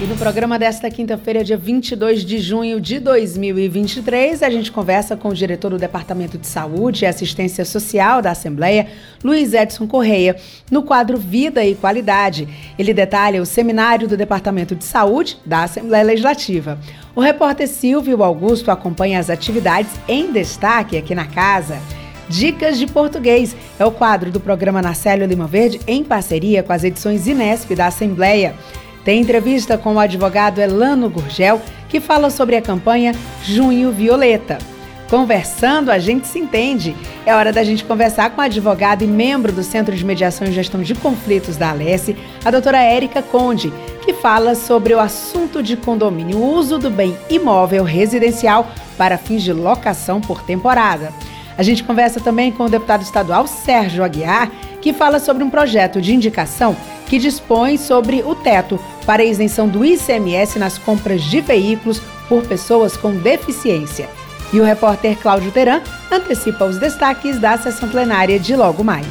[0.00, 5.28] E no programa desta quinta-feira, dia 22 de junho de 2023, a gente conversa com
[5.28, 8.88] o diretor do Departamento de Saúde e Assistência Social da Assembleia,
[9.22, 10.34] Luiz Edson Correia,
[10.68, 12.48] no quadro Vida e Qualidade.
[12.76, 16.76] Ele detalha o seminário do Departamento de Saúde da Assembleia Legislativa.
[17.14, 21.78] O repórter Silvio Augusto acompanha as atividades em destaque aqui na casa.
[22.28, 26.82] Dicas de Português é o quadro do programa Narcélio Lima Verde em parceria com as
[26.82, 28.56] edições Inesp da Assembleia.
[29.04, 34.58] Tem entrevista com o advogado Elano Gurgel, que fala sobre a campanha Junho Violeta.
[35.10, 36.96] Conversando, a gente se entende.
[37.26, 40.52] É hora da gente conversar com a advogada e membro do Centro de Mediação e
[40.52, 43.72] Gestão de Conflitos da Alesse, a doutora Érica Conde,
[44.04, 49.42] que fala sobre o assunto de condomínio, o uso do bem imóvel residencial para fins
[49.42, 51.12] de locação por temporada.
[51.56, 54.50] A gente conversa também com o deputado estadual Sérgio Aguiar,
[54.84, 59.66] que fala sobre um projeto de indicação que dispõe sobre o teto para a isenção
[59.66, 64.10] do ICMS nas compras de veículos por pessoas com deficiência.
[64.52, 65.80] E o repórter Cláudio Teran
[66.12, 69.06] antecipa os destaques da sessão plenária de logo mais.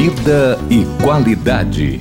[0.00, 2.00] Vida e qualidade.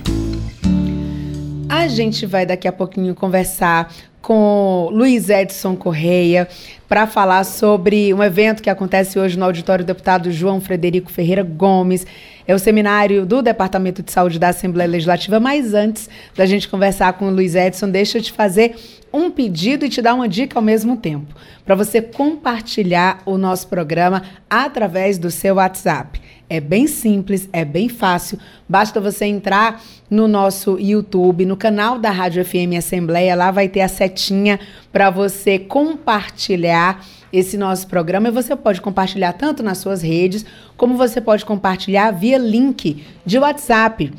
[1.68, 3.92] A gente vai daqui a pouquinho conversar
[4.22, 6.48] com Luiz Edson Correia
[6.88, 11.42] para falar sobre um evento que acontece hoje no auditório do deputado João Frederico Ferreira
[11.42, 12.06] Gomes.
[12.48, 15.40] É o seminário do Departamento de Saúde da Assembleia Legislativa.
[15.40, 18.76] Mas antes da gente conversar com o Luiz Edson, deixa eu te fazer
[19.12, 21.34] um pedido e te dar uma dica ao mesmo tempo,
[21.66, 26.27] para você compartilhar o nosso programa através do seu WhatsApp.
[26.50, 28.40] É bem simples, é bem fácil.
[28.70, 33.82] Basta você entrar no nosso YouTube, no canal da Rádio FM Assembleia, lá vai ter
[33.82, 34.58] a setinha
[34.92, 40.46] para você compartilhar esse nosso programa e você pode compartilhar tanto nas suas redes,
[40.78, 44.14] como você pode compartilhar via link de WhatsApp.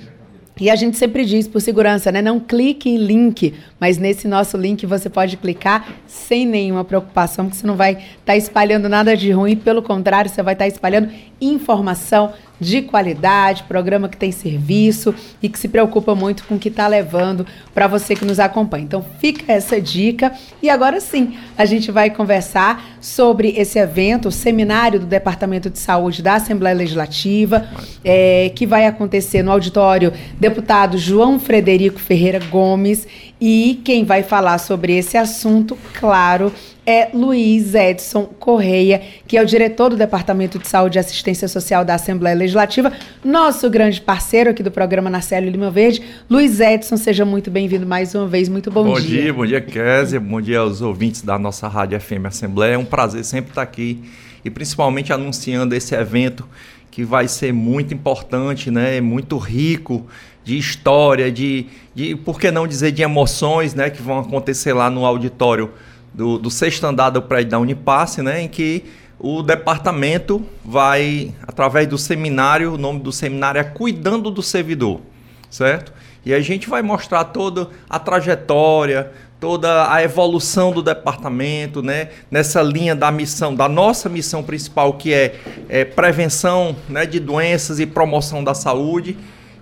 [0.60, 2.20] E a gente sempre diz, por segurança, né?
[2.20, 7.58] Não clique em link, mas nesse nosso link você pode clicar sem nenhuma preocupação, porque
[7.58, 10.68] você não vai estar tá espalhando nada de ruim, pelo contrário, você vai estar tá
[10.68, 11.10] espalhando
[11.40, 16.68] informação de qualidade, programa que tem serviço e que se preocupa muito com o que
[16.68, 18.84] está levando para você que nos acompanha.
[18.84, 20.32] Então fica essa dica
[20.62, 25.78] e agora sim a gente vai conversar sobre esse evento, o seminário do Departamento de
[25.78, 27.68] Saúde da Assembleia Legislativa,
[28.04, 33.06] é, que vai acontecer no auditório deputado João Frederico Ferreira Gomes
[33.40, 36.52] e quem vai falar sobre esse assunto, claro,
[36.84, 41.84] é Luiz Edson Correia, que é o diretor do Departamento de Saúde e Assistência Social
[41.84, 42.92] da Assembleia Legislativa,
[43.24, 46.02] nosso grande parceiro aqui do programa Narcélio Lima Verde.
[46.28, 48.48] Luiz Edson, seja muito bem-vindo mais uma vez.
[48.48, 49.02] Muito bom, bom dia.
[49.02, 50.18] Bom dia, bom dia, Kézia.
[50.18, 52.74] Bom dia aos ouvintes da nossa Rádio FM Assembleia.
[52.74, 54.02] É um prazer sempre estar aqui
[54.44, 56.48] e principalmente anunciando esse evento
[56.90, 59.00] que vai ser muito importante, né?
[59.00, 60.06] Muito rico
[60.48, 63.90] de história, de, de por que não dizer de emoções, né?
[63.90, 65.70] Que vão acontecer lá no auditório
[66.14, 68.82] do, do sexto andar do prédio da Unipasse, né, em que
[69.20, 75.02] o departamento vai, através do seminário, o nome do seminário é Cuidando do Servidor,
[75.50, 75.92] certo?
[76.24, 82.08] E a gente vai mostrar toda a trajetória, toda a evolução do departamento, né?
[82.30, 85.34] Nessa linha da missão, da nossa missão principal, que é,
[85.68, 89.14] é prevenção né, de doenças e promoção da saúde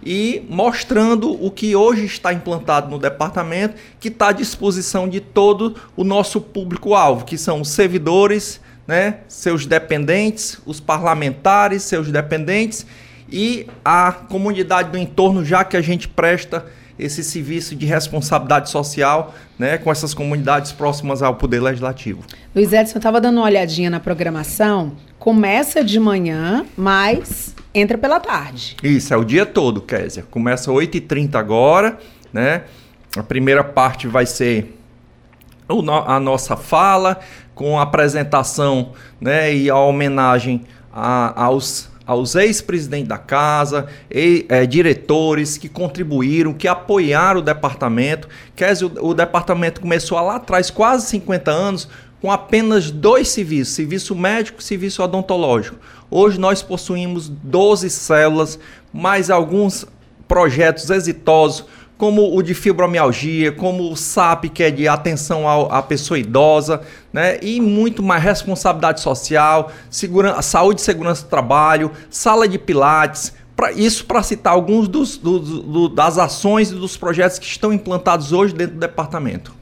[0.09, 5.75] e mostrando o que hoje está implantado no departamento, que está à disposição de todo
[5.97, 12.87] o nosso público-alvo, que são os servidores, né, seus dependentes, os parlamentares, seus dependentes
[13.29, 16.65] e a comunidade do entorno, já que a gente presta
[16.97, 22.23] esse serviço de responsabilidade social né, com essas comunidades próximas ao Poder Legislativo.
[22.55, 24.93] Luiz Edson, estava dando uma olhadinha na programação.
[25.19, 28.77] Começa de manhã, mas entra pela tarde.
[28.83, 30.25] Isso, é o dia todo, Késia.
[30.31, 31.99] Começa 8h30 agora,
[32.33, 32.65] né?
[33.17, 34.79] A primeira parte vai ser
[36.07, 37.19] a nossa fala,
[37.55, 44.65] com a apresentação né, e a homenagem a, aos aos ex-presidentes da casa, e, é,
[44.65, 48.29] diretores que contribuíram, que apoiaram o departamento.
[48.55, 51.89] Quer dizer, o, o departamento começou lá atrás, quase 50 anos,
[52.21, 55.79] com apenas dois serviços, serviço médico e serviço odontológico.
[56.11, 58.59] Hoje nós possuímos 12 células,
[58.93, 59.87] mais alguns
[60.29, 61.65] projetos exitosos,
[61.99, 66.83] como o de fibromialgia, como o SAP, que é de atenção ao, à pessoa idosa,
[67.13, 67.39] né?
[67.41, 73.73] e muito mais responsabilidade social, segurança, saúde e segurança do trabalho, sala de pilates, pra,
[73.73, 78.31] isso para citar alguns dos, do, do, das ações e dos projetos que estão implantados
[78.31, 79.56] hoje dentro do departamento.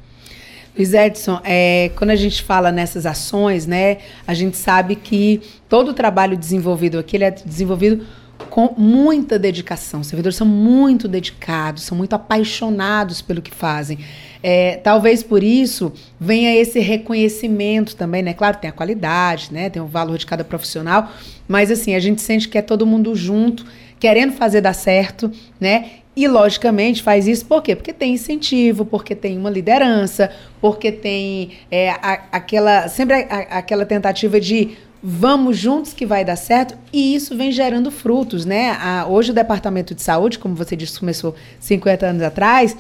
[0.77, 5.91] Luiz Edson, é, quando a gente fala nessas ações, né, a gente sabe que todo
[5.91, 8.05] o trabalho desenvolvido aqui é desenvolvido
[8.51, 10.01] com muita dedicação.
[10.01, 13.99] Os servidores são muito dedicados, são muito apaixonados pelo que fazem.
[14.43, 18.35] É, talvez por isso venha esse reconhecimento também, né?
[18.35, 19.71] Claro, tem a qualidade, né?
[19.71, 21.11] Tem o valor de cada profissional,
[21.47, 23.65] mas assim, a gente sente que é todo mundo junto,
[23.99, 25.31] querendo fazer dar certo,
[25.61, 25.91] né?
[26.17, 27.75] E, logicamente, faz isso por quê?
[27.75, 30.31] Porque tem incentivo, porque tem uma liderança,
[30.61, 36.37] porque tem é, a, aquela sempre a, aquela tentativa de vamos juntos que vai dar
[36.37, 38.71] certo, e isso vem gerando frutos, né?
[38.81, 42.77] A, hoje o Departamento de Saúde, como você disse, começou 50 anos atrás,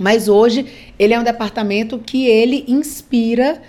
[0.00, 0.66] mas hoje
[0.98, 3.60] ele é um departamento que ele inspira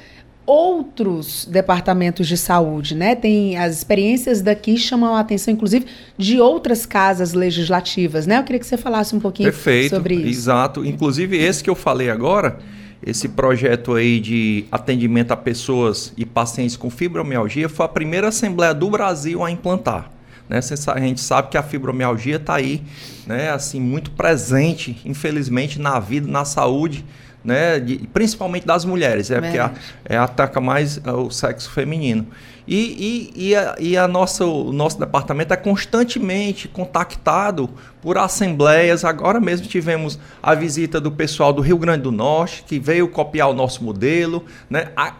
[0.46, 3.16] outros departamentos de saúde, né?
[3.16, 5.86] Tem as experiências daqui chamam a atenção, inclusive,
[6.18, 8.40] de outras casas legislativas, né?
[8.40, 10.28] Eu queria que você falasse um pouquinho Perfeito, sobre isso.
[10.28, 10.86] Exato.
[10.86, 12.60] Inclusive esse que eu falei agora,
[13.06, 18.74] esse projeto aí de atendimento a pessoas e pacientes com fibromialgia foi a primeira assembleia
[18.74, 20.12] do Brasil a implantar.
[20.48, 20.60] Né?
[20.88, 22.82] A gente sabe que a fibromialgia está aí,
[23.26, 23.50] né?
[23.50, 27.06] assim, muito presente, infelizmente, na vida, na saúde,
[27.44, 27.80] né?
[27.80, 29.72] De, principalmente das mulheres, é, porque a,
[30.06, 32.28] é, ataca mais é, o sexo feminino.
[32.66, 37.70] E, e, e, a, e a nossa, o nosso departamento é constantemente contactado
[38.02, 39.04] por assembleias.
[39.04, 43.50] Agora mesmo tivemos a visita do pessoal do Rio Grande do Norte, que veio copiar
[43.50, 44.46] o nosso modelo.
[44.70, 44.88] Né?
[44.96, 45.14] A,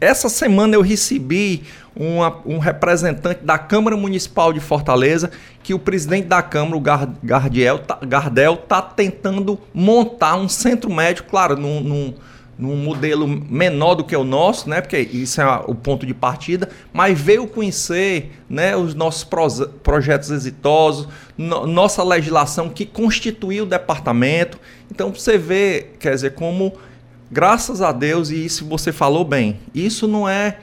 [0.00, 1.62] essa semana eu recebi
[1.94, 5.30] uma, um representante da Câmara Municipal de Fortaleza
[5.62, 6.80] que o presidente da Câmara, o
[7.22, 12.14] Gardel, tá, Gardel, está tentando montar um centro médico, claro, num, num
[12.58, 14.80] num modelo menor do que o nosso, né?
[14.80, 19.24] Porque isso é o ponto de partida, mas veio conhecer, né, os nossos
[19.82, 24.58] projetos exitosos, no, nossa legislação que constituiu o departamento.
[24.90, 26.72] Então você vê, quer dizer, como
[27.30, 29.58] graças a Deus e isso você falou bem.
[29.74, 30.58] Isso não é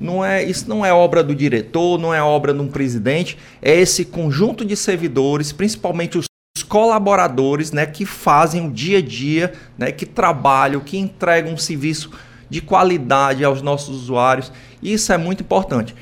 [0.00, 3.74] não é, isso não é obra do diretor, não é obra de um presidente, é
[3.74, 6.28] esse conjunto de servidores, principalmente os
[6.68, 12.10] colaboradores, né, que fazem o dia a dia, né, que trabalham, que entregam um serviço
[12.48, 14.52] de qualidade aos nossos usuários.
[14.82, 15.94] Isso é muito importante.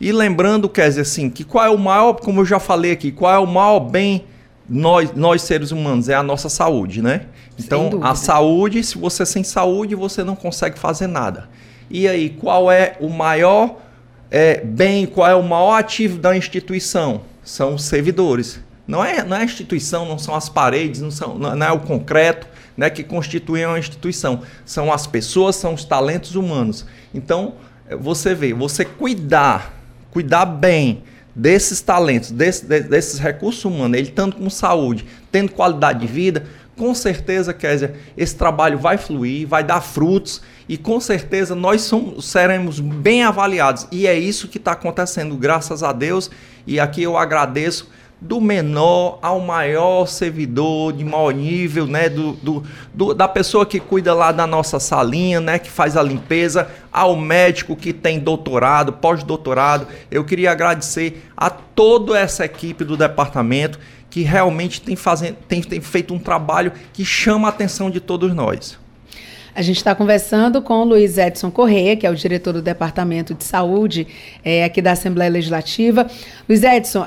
[0.00, 3.12] E lembrando, quer dizer assim, que qual é o maior, como eu já falei aqui,
[3.12, 4.24] qual é o maior bem
[4.68, 6.08] nós, nós seres humanos?
[6.08, 7.26] É a nossa saúde, né?
[7.58, 11.48] Então, a saúde, se você sem saúde, você não consegue fazer nada.
[11.90, 13.76] E aí, qual é o maior
[14.30, 17.20] é, bem, qual é o maior ativo da instituição?
[17.42, 18.60] São os servidores.
[18.86, 21.80] Não é, não é a instituição, não são as paredes, não, são, não é o
[21.80, 22.46] concreto
[22.76, 24.42] né, que constituem uma instituição.
[24.64, 26.84] São as pessoas, são os talentos humanos.
[27.14, 27.54] Então,
[28.00, 29.72] você vê, você cuidar,
[30.10, 31.02] cuidar bem
[31.34, 36.44] desses talentos, desse, desses recursos humanos, ele tanto com saúde, tendo qualidade de vida,
[36.76, 42.24] com certeza, Kézia, esse trabalho vai fluir, vai dar frutos e com certeza nós somos,
[42.24, 43.86] seremos bem avaliados.
[43.92, 46.30] E é isso que está acontecendo, graças a Deus.
[46.66, 47.88] E aqui eu agradeço
[48.20, 52.08] do menor ao maior servidor de maior nível, né?
[52.08, 55.58] Do, do, do, da pessoa que cuida lá da nossa salinha, né?
[55.58, 59.86] Que faz a limpeza, ao médico que tem doutorado, pós-doutorado.
[60.10, 63.78] Eu queria agradecer a toda essa equipe do departamento
[64.08, 68.32] que realmente tem, fazendo, tem, tem feito um trabalho que chama a atenção de todos
[68.32, 68.78] nós.
[69.54, 73.34] A gente está conversando com o Luiz Edson Correia, que é o diretor do Departamento
[73.34, 74.04] de Saúde
[74.44, 76.10] é, aqui da Assembleia Legislativa.
[76.48, 77.06] Luiz Edson,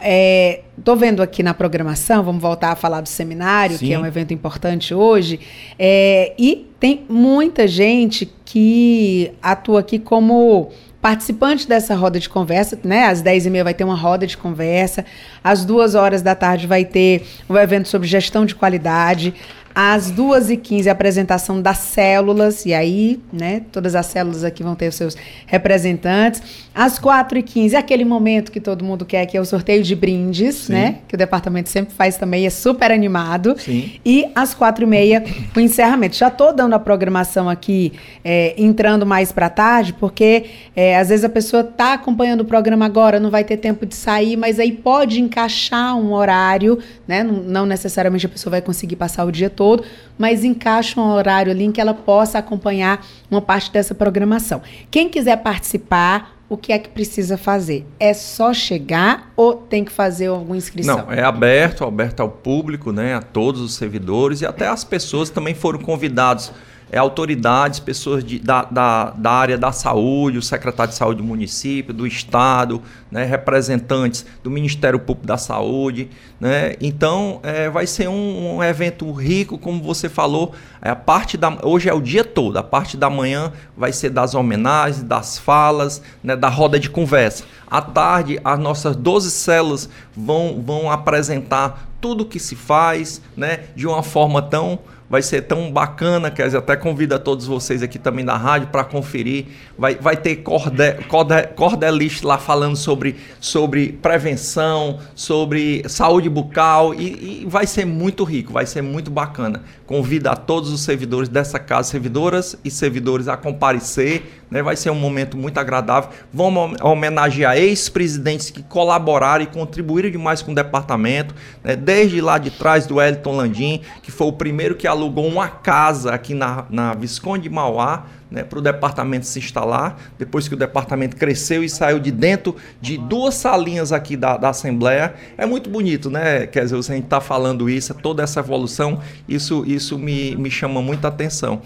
[0.78, 3.88] estou é, vendo aqui na programação, vamos voltar a falar do seminário, Sim.
[3.88, 5.42] que é um evento importante hoje,
[5.78, 10.70] é, e tem muita gente que atua aqui como
[11.02, 13.06] participante dessa roda de conversa, né?
[13.06, 15.06] Às 10h30 vai ter uma roda de conversa,
[15.44, 19.34] às duas horas da tarde vai ter um evento sobre gestão de qualidade.
[19.80, 24.88] Às 2h15, a apresentação das células, e aí, né, todas as células aqui vão ter
[24.88, 25.16] os seus
[25.46, 26.42] representantes.
[26.74, 30.74] Às 4h15, aquele momento que todo mundo quer, que é o sorteio de brindes, Sim.
[30.74, 30.96] né?
[31.08, 33.56] Que o departamento sempre faz também, é super animado.
[33.60, 33.92] Sim.
[34.04, 36.16] E às 4h30, o encerramento.
[36.16, 37.94] Já estou dando a programação aqui,
[38.26, 42.84] é, entrando mais para tarde, porque é, às vezes a pessoa está acompanhando o programa
[42.88, 47.22] agora, não vai ter tempo de sair, mas aí pode encaixar um horário, né?
[47.22, 49.84] Não, não necessariamente a pessoa vai conseguir passar o dia todo todo,
[50.18, 54.62] mas encaixa um horário ali em que ela possa acompanhar uma parte dessa programação.
[54.90, 57.86] Quem quiser participar, o que é que precisa fazer?
[58.00, 61.00] É só chegar ou tem que fazer alguma inscrição?
[61.00, 65.30] Não, é aberto, aberto ao público, né, a todos os servidores e até as pessoas
[65.30, 66.52] também foram convidados
[66.92, 71.24] é, autoridades, pessoas de, da, da, da, área da saúde, o secretário de saúde do
[71.24, 76.10] município, do estado, né, representantes do Ministério Público da Saúde.
[76.40, 76.76] Né?
[76.80, 80.54] Então, é, vai ser um, um, evento rico, como você falou.
[80.82, 84.10] É, a parte da, hoje é o dia todo, a parte da manhã vai ser
[84.10, 87.44] das homenagens, das falas, né, da roda de conversa.
[87.70, 93.66] À tarde, as nossas 12 células vão, vão apresentar tudo o que se faz né,
[93.76, 94.80] de uma forma tão
[95.10, 98.68] vai ser tão bacana, quer dizer, até convido a todos vocês aqui também da rádio
[98.68, 99.46] para conferir.
[99.78, 107.44] Vai, vai ter corde, corde, cordelista lá falando sobre, sobre prevenção, sobre saúde bucal e,
[107.44, 109.62] e, vai ser muito rico, vai ser muito bacana.
[109.86, 114.62] Convido a todos os servidores dessa casa, servidoras e servidores a comparecer, né?
[114.62, 116.10] vai ser um momento muito agradável.
[116.34, 121.34] Vamos homenagear ex-presidentes que colaboraram e contribuíram demais com o departamento,
[121.64, 121.76] né?
[121.76, 126.14] desde lá de trás do Elton Landim, que foi o primeiro que alugou uma casa
[126.14, 130.58] aqui na, na Visconde de Mauá, né, para o departamento se instalar, depois que o
[130.58, 135.14] departamento cresceu e saiu de dentro de duas salinhas aqui da, da Assembleia.
[135.38, 136.46] É muito bonito, né?
[136.46, 140.82] Quer dizer, a gente está falando isso, toda essa evolução, isso, isso me, me chama
[140.82, 141.62] muita atenção.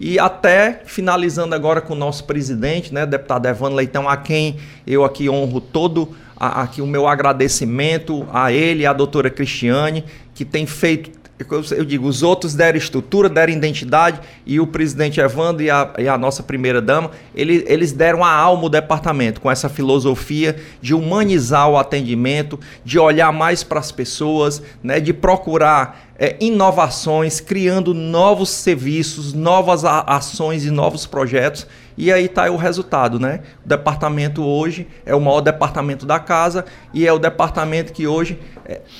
[0.00, 5.04] E até finalizando agora com o nosso presidente, né, deputado Evandro Leitão, a quem eu
[5.04, 10.66] aqui honro todo a, aqui o meu agradecimento a ele à doutora Cristiane, que tem
[10.66, 11.25] feito
[11.70, 16.08] eu digo, os outros deram estrutura, deram identidade, e o presidente Evandro e a, e
[16.08, 21.68] a nossa primeira-dama, ele, eles deram a alma ao departamento, com essa filosofia de humanizar
[21.68, 28.48] o atendimento, de olhar mais para as pessoas, né, de procurar é, inovações, criando novos
[28.48, 31.66] serviços, novas ações e novos projetos.
[31.98, 33.40] E aí está o resultado, né?
[33.64, 38.38] O departamento hoje é o maior departamento da casa e é o departamento que hoje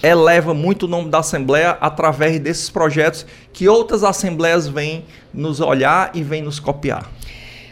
[0.02, 6.10] eleva muito o nome da Assembleia através desses projetos que outras assembleias vêm nos olhar
[6.14, 7.10] e vêm nos copiar.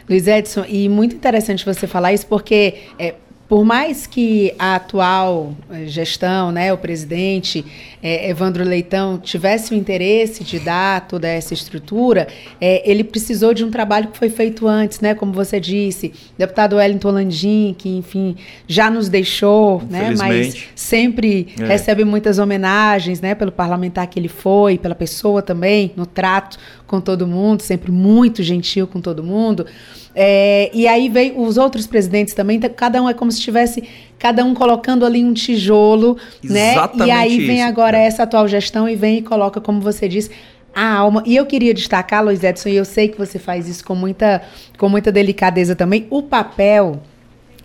[0.07, 3.15] Luiz Edson, e muito interessante você falar isso, porque é,
[3.47, 7.65] por mais que a atual eh, gestão, né, o presidente
[8.05, 12.27] é, Evandro Leitão, tivesse o interesse de dar toda essa estrutura,
[12.61, 16.75] é, ele precisou de um trabalho que foi feito antes, né, como você disse, deputado
[16.75, 18.35] Wellington Landim, que enfim
[18.67, 21.65] já nos deixou, né, mas sempre é.
[21.65, 27.01] recebe muitas homenagens, né, pelo parlamentar que ele foi, pela pessoa também, no trato com
[27.01, 29.65] todo mundo, sempre muito gentil com todo mundo.
[30.13, 33.83] É, e aí veio os outros presidentes também, então, cada um é como se estivesse
[34.17, 37.07] cada um colocando ali um tijolo, Exatamente né?
[37.07, 40.31] E aí vem isso, agora essa atual gestão e vem e coloca, como você disse,
[40.73, 41.23] a alma.
[41.25, 44.41] E eu queria destacar, Luiz Edson, e eu sei que você faz isso com muita,
[44.77, 47.01] com muita delicadeza também, o papel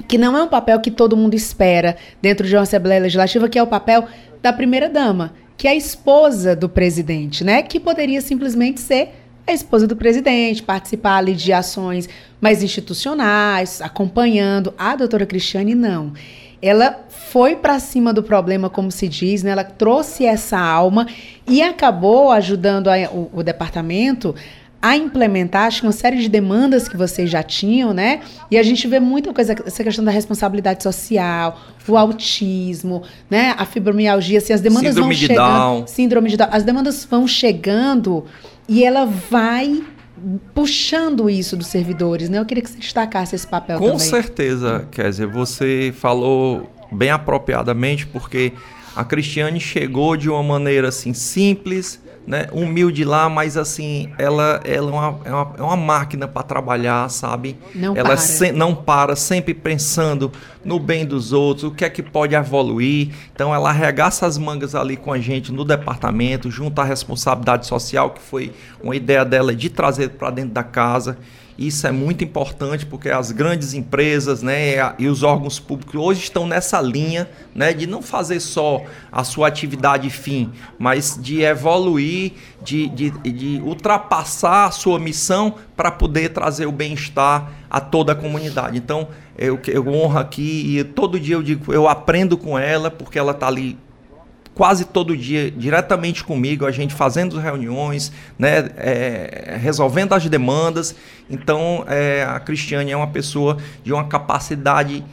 [0.08, 3.58] que não é um papel que todo mundo espera dentro de uma Assembleia Legislativa, que
[3.58, 4.06] é o papel
[4.40, 7.62] da primeira dama, que é a esposa do presidente, né?
[7.62, 9.19] Que poderia simplesmente ser
[9.50, 12.08] a esposa do presidente, participar ali de ações
[12.40, 14.72] mais institucionais, acompanhando.
[14.78, 16.12] A doutora Cristiane, não.
[16.62, 19.50] Ela foi para cima do problema, como se diz, né?
[19.50, 21.06] ela trouxe essa alma
[21.48, 24.34] e acabou ajudando a, o, o departamento
[24.82, 28.20] a implementar, acho que uma série de demandas que vocês já tinham, né?
[28.50, 33.54] E a gente vê muita coisa, essa questão da responsabilidade social, o autismo, né?
[33.58, 35.36] A fibromialgia, assim, as demandas síndrome vão chegando.
[35.36, 35.86] Down.
[35.86, 36.48] Síndrome de Down.
[36.50, 38.24] As demandas vão chegando
[38.70, 39.82] e ela vai
[40.54, 42.38] puxando isso dos servidores, né?
[42.38, 43.98] Eu queria que você destacasse esse papel Com também.
[43.98, 48.52] Com certeza, Kézia, você falou bem apropriadamente, porque
[48.94, 54.90] a Cristiane chegou de uma maneira assim simples, né, humilde lá, mas assim, ela, ela
[54.90, 57.56] é, uma, é, uma, é uma máquina para trabalhar, sabe?
[57.74, 58.16] Não ela para.
[58.18, 60.30] Se, não para, sempre pensando
[60.64, 63.10] no bem dos outros, o que é que pode evoluir.
[63.34, 68.10] Então ela arregaça as mangas ali com a gente no departamento, junto à responsabilidade social,
[68.10, 71.18] que foi uma ideia dela de trazer para dentro da casa.
[71.60, 76.46] Isso é muito importante porque as grandes empresas né, e os órgãos públicos hoje estão
[76.46, 82.88] nessa linha né, de não fazer só a sua atividade fim, mas de evoluir, de,
[82.88, 88.78] de, de ultrapassar a sua missão para poder trazer o bem-estar a toda a comunidade.
[88.78, 93.18] Então, eu, eu honro aqui e todo dia eu digo, eu aprendo com ela porque
[93.18, 93.76] ela está ali
[94.54, 100.94] quase todo dia diretamente comigo, a gente fazendo reuniões, né, é, resolvendo as demandas.
[101.28, 105.04] Então, é, a Cristiane é uma pessoa de uma capacidade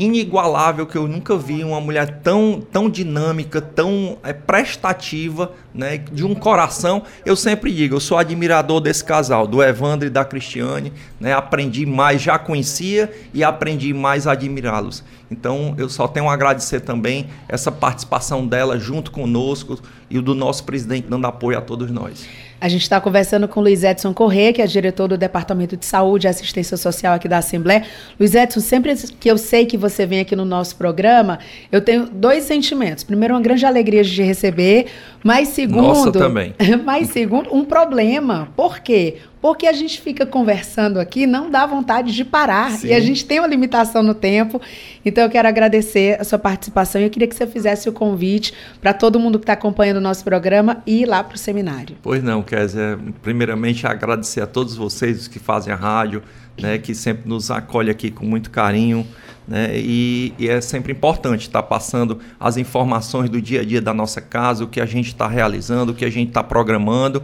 [0.00, 6.24] inigualável que eu nunca vi uma mulher tão, tão dinâmica, tão é, prestativa, né, de
[6.24, 7.02] um coração.
[7.24, 10.90] Eu sempre digo, eu sou admirador desse casal, do Evandro e da Cristiane,
[11.20, 15.04] né, aprendi mais, já conhecia e aprendi mais a admirá-los.
[15.30, 19.78] Então eu só tenho a agradecer também essa participação dela junto conosco
[20.08, 22.26] e o do nosso presidente dando apoio a todos nós.
[22.60, 26.26] A gente está conversando com Luiz Edson Corrêa, que é diretor do Departamento de Saúde
[26.26, 27.84] e Assistência Social aqui da Assembleia.
[28.18, 31.38] Luiz Edson, sempre que eu sei que você vem aqui no nosso programa,
[31.72, 33.02] eu tenho dois sentimentos.
[33.02, 34.88] Primeiro, uma grande alegria de receber,
[35.22, 36.54] mas segundo, Nossa, também.
[36.84, 38.48] mas segundo, um problema.
[38.56, 39.18] Por quê?
[39.40, 42.72] Porque a gente fica conversando aqui, não dá vontade de parar.
[42.72, 42.88] Sim.
[42.88, 44.60] E a gente tem uma limitação no tempo.
[45.04, 48.52] Então eu quero agradecer a sua participação e eu queria que você fizesse o convite
[48.80, 51.96] para todo mundo que está acompanhando o nosso programa e ir lá para o seminário.
[52.02, 52.98] Pois não, Kézia.
[53.22, 56.22] Primeiramente, agradecer a todos vocês que fazem a rádio,
[56.60, 59.06] né, que sempre nos acolhe aqui com muito carinho.
[59.48, 63.80] Né, e, e, é sempre importante estar tá passando as informações do dia a dia
[63.80, 67.22] da nossa casa, o que a gente está realizando, o que a gente está programando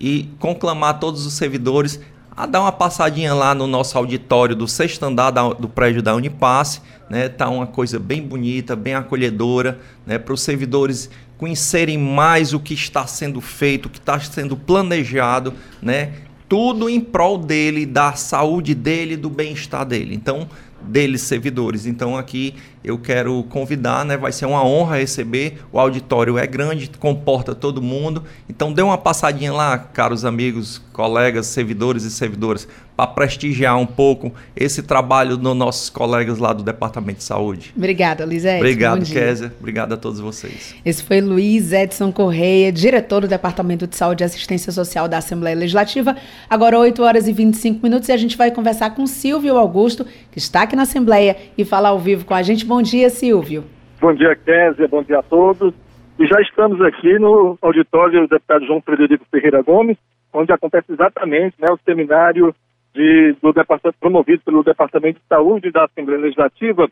[0.00, 2.00] e conclamar todos os servidores
[2.36, 6.14] a dar uma passadinha lá no nosso auditório do sexto andar da, do prédio da
[6.14, 7.30] Unipasse, né?
[7.30, 10.18] Tá uma coisa bem bonita, bem acolhedora, né?
[10.18, 15.54] Para os servidores conhecerem mais o que está sendo feito, o que está sendo planejado,
[15.80, 16.12] né?
[16.48, 20.14] Tudo em prol dele, da saúde dele, do bem-estar dele.
[20.14, 20.48] Então,
[20.86, 21.86] deles servidores.
[21.86, 22.54] Então aqui
[22.86, 24.16] eu quero convidar, né?
[24.16, 25.58] Vai ser uma honra receber.
[25.72, 28.22] O auditório é grande, comporta todo mundo.
[28.48, 34.32] Então dê uma passadinha lá, caros amigos, colegas, servidores e servidoras, para prestigiar um pouco
[34.56, 37.74] esse trabalho dos nossos colegas lá do Departamento de Saúde.
[37.76, 38.58] Obrigada, Luiz Edson.
[38.58, 39.52] Obrigado, Kézia.
[39.60, 40.74] Obrigado a todos vocês.
[40.82, 45.54] Esse foi Luiz Edson Correia, diretor do Departamento de Saúde e Assistência Social da Assembleia
[45.54, 46.16] Legislativa.
[46.48, 50.38] Agora 8 horas e 25 minutos e a gente vai conversar com Silvio Augusto, que
[50.38, 52.64] está aqui na Assembleia e fala ao vivo com a gente.
[52.64, 53.64] Bom dia, Silvio.
[54.00, 54.88] Bom dia, Kézia.
[54.88, 55.74] Bom dia a todos.
[56.18, 59.98] E já estamos aqui no auditório do deputado João Frederico Ferreira Gomes,
[60.32, 62.54] onde acontece exatamente né, o seminário
[62.94, 63.52] de, do
[64.00, 66.88] promovido pelo Departamento de Saúde da Assembleia Legislativa,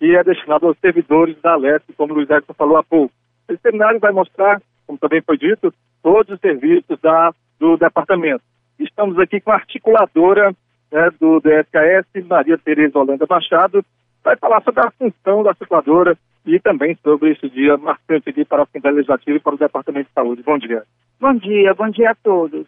[0.00, 3.14] que é destinado aos servidores da Leste, como o Luiz Edson falou há pouco.
[3.48, 8.42] Esse seminário vai mostrar, como também foi dito, todos os serviços da, do departamento.
[8.78, 10.52] Estamos aqui com a articuladora
[10.90, 13.84] né, do DSKS, Maria Tereza Holanda Machado,
[14.24, 18.62] vai falar sobre a função da articuladora e também sobre esse dia marcante aqui para
[18.62, 20.42] a Assembleia Legislativa e para o Departamento de Saúde.
[20.42, 20.82] Bom dia.
[21.20, 22.66] Bom dia, bom dia a todos.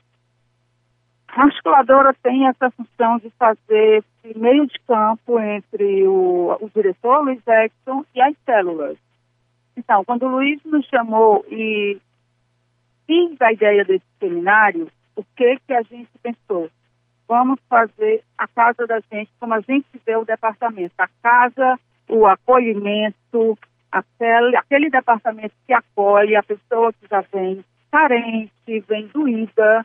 [1.29, 7.25] A articuladora tem essa função de fazer esse meio de campo entre o, o diretor
[7.25, 8.97] Luiz Exxon e as células.
[9.77, 11.99] Então, quando o Luiz nos chamou e
[13.07, 16.71] fiz a ideia desse seminário, o que que a gente pensou?
[17.29, 20.95] Vamos fazer a casa da gente como a gente vê o departamento.
[20.99, 23.59] A casa, o acolhimento,
[23.91, 29.85] aquele, aquele departamento que acolhe a pessoa que já vem carente, vem doída,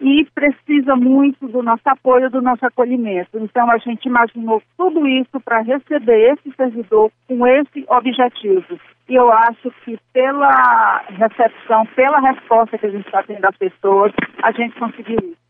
[0.00, 3.38] e precisa muito do nosso apoio, do nosso acolhimento.
[3.38, 8.78] Então, a gente imaginou tudo isso para receber esse servidor com esse objetivo.
[9.08, 14.12] E eu acho que pela recepção, pela resposta que a gente está tendo das pessoas,
[14.42, 15.45] a gente conseguiu isso.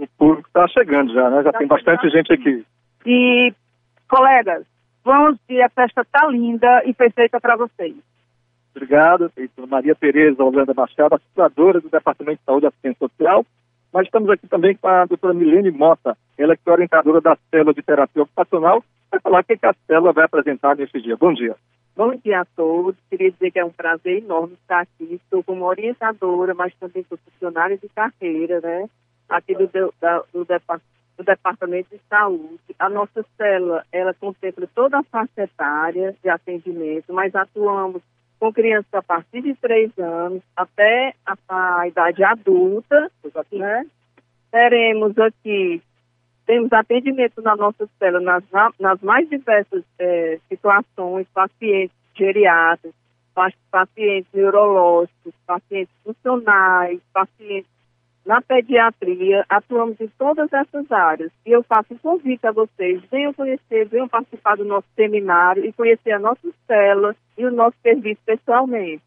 [0.00, 1.42] O público está chegando já, né?
[1.42, 2.64] Já tá tem bastante gente aqui.
[3.04, 3.52] E,
[4.08, 4.64] colegas,
[5.04, 7.94] vamos ver, a festa está linda e perfeita para vocês.
[8.74, 9.30] Obrigado,
[9.68, 13.44] Maria Tereza Holanda Machado, assustadora do Departamento de Saúde e Assistência Social,
[13.92, 17.74] mas estamos aqui também com a doutora Milene Mota, ela que é orientadora da célula
[17.74, 21.16] de terapia ocupacional, vai falar o que, a célula vai apresentar nesse dia.
[21.16, 21.54] Bom dia.
[21.94, 22.96] Bom dia a todos.
[23.10, 25.14] Queria dizer que é um prazer enorme estar aqui.
[25.14, 28.88] Estou como orientadora, mas também sou funcionária de carreira, né?
[29.30, 29.68] Aqui do,
[30.00, 32.58] da, do, do Departamento de Saúde.
[32.78, 38.02] A nossa célula, ela contempla toda a faixa etária de atendimento, mas atuamos
[38.38, 43.10] com crianças a partir de três anos até a, a idade adulta,
[43.52, 43.86] né?
[44.50, 45.82] Teremos aqui,
[46.46, 52.98] temos atendimento na nossa célula nas, nas mais diversas é, situações, pacientes geriátricos,
[53.70, 57.70] pacientes neurológicos, pacientes funcionais, pacientes
[58.24, 61.32] na pediatria, atuamos em todas essas áreas.
[61.46, 65.72] E eu faço um convite a vocês, venham conhecer, venham participar do nosso seminário e
[65.72, 69.02] conhecer a nossa célula e o nosso serviço pessoalmente.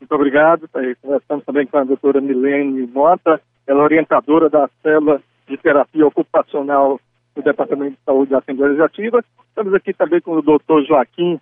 [0.00, 0.66] Muito obrigado.
[0.68, 6.06] Tá conversamos também com a doutora Milene Mota, ela é orientadora da célula de terapia
[6.06, 7.00] ocupacional
[7.34, 9.24] do Departamento de Saúde da Assembleia Legislativa.
[9.48, 11.40] Estamos aqui também com o doutor Joaquim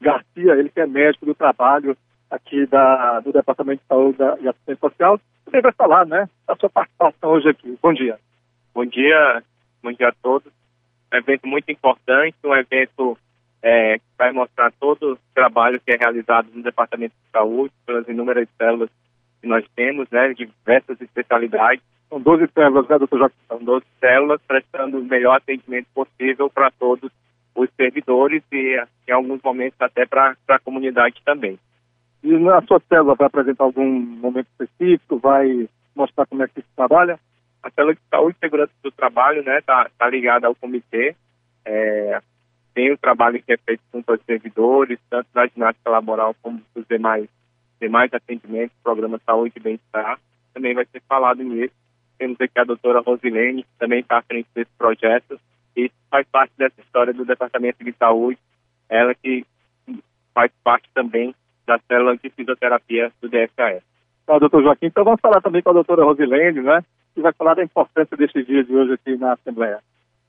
[0.00, 1.96] Garcia, ele que é médico do trabalho
[2.30, 5.20] aqui da, do Departamento de Saúde e Assistência Social.
[5.44, 7.76] Você vai falar, né, da sua participação hoje aqui.
[7.82, 8.18] Bom dia.
[8.72, 9.42] Bom dia,
[9.82, 10.52] bom dia a todos.
[11.12, 13.18] Um evento muito importante, um evento
[13.62, 18.06] é, que vai mostrar todo o trabalho que é realizado no Departamento de Saúde, pelas
[18.08, 18.88] inúmeras células
[19.40, 21.82] que nós temos, né, diversas especialidades.
[22.08, 23.36] São 12 células, né, doutor Joaquim?
[23.48, 27.10] São 12 células prestando o melhor atendimento possível para todos
[27.54, 31.58] os servidores e, em alguns momentos, até para a comunidade também.
[32.22, 36.68] E na sua célula vai apresentar algum momento específico, vai mostrar como é que se
[36.76, 37.18] trabalha?
[37.62, 41.14] A célula de saúde e segurança do trabalho, né, tá, tá ligada ao comitê.
[41.64, 42.20] É,
[42.74, 46.86] tem o trabalho que é feito junto aos servidores, tanto da ginástica laboral como dos
[46.86, 47.28] demais,
[47.80, 50.18] demais atendimentos, programa saúde e bem-estar.
[50.52, 51.74] Também vai ser falado nisso.
[52.18, 55.40] Temos aqui a doutora Rosilene, que também está à frente desse projeto,
[55.74, 58.38] e faz parte dessa história do Departamento de Saúde.
[58.88, 59.44] Ela que
[60.34, 61.34] faz parte também
[61.70, 63.82] da célula de fisioterapia do DFAS.
[64.26, 64.86] Tá, doutor Joaquim.
[64.86, 66.82] Então vamos falar também com a doutora Rosilene, né?
[67.14, 69.78] Que vai falar da importância desse dia de hoje aqui na Assembleia.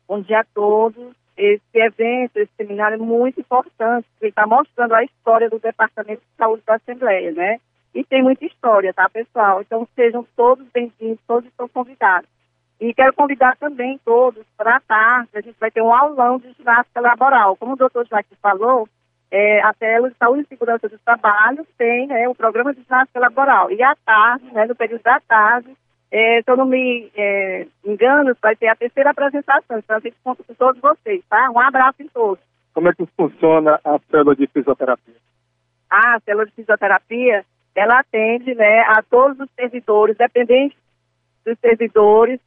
[0.08, 1.16] Bom dia a todos.
[1.36, 6.38] Esse evento, esse seminário é muito importante, porque está mostrando a história do Departamento de
[6.38, 7.58] Saúde da Assembleia, né?
[7.96, 9.62] E tem muita história, tá, pessoal?
[9.62, 12.30] Então sejam todos bem-vindos, todos estão convidados.
[12.80, 16.52] E quero convidar também todos para a tarde, a gente vai ter um aulão de
[16.54, 17.56] ginástica laboral.
[17.56, 18.88] Como o doutor Joaquim falou,
[19.32, 23.20] é, a célula de saúde e segurança do trabalho tem né, o programa de ginástica
[23.20, 23.72] laboral.
[23.72, 25.74] E à tarde, né, no período da tarde,
[26.12, 29.80] é, se eu não me é, engano, vai ter a terceira apresentação.
[29.80, 31.50] Então, a gente conta com todos vocês, tá?
[31.50, 32.44] Um abraço em todos.
[32.74, 35.16] Como é que funciona a célula de fisioterapia?
[35.90, 40.78] Ah, a célula de fisioterapia, ela atende né, a todos os servidores, dependentes
[41.46, 42.40] dos servidores,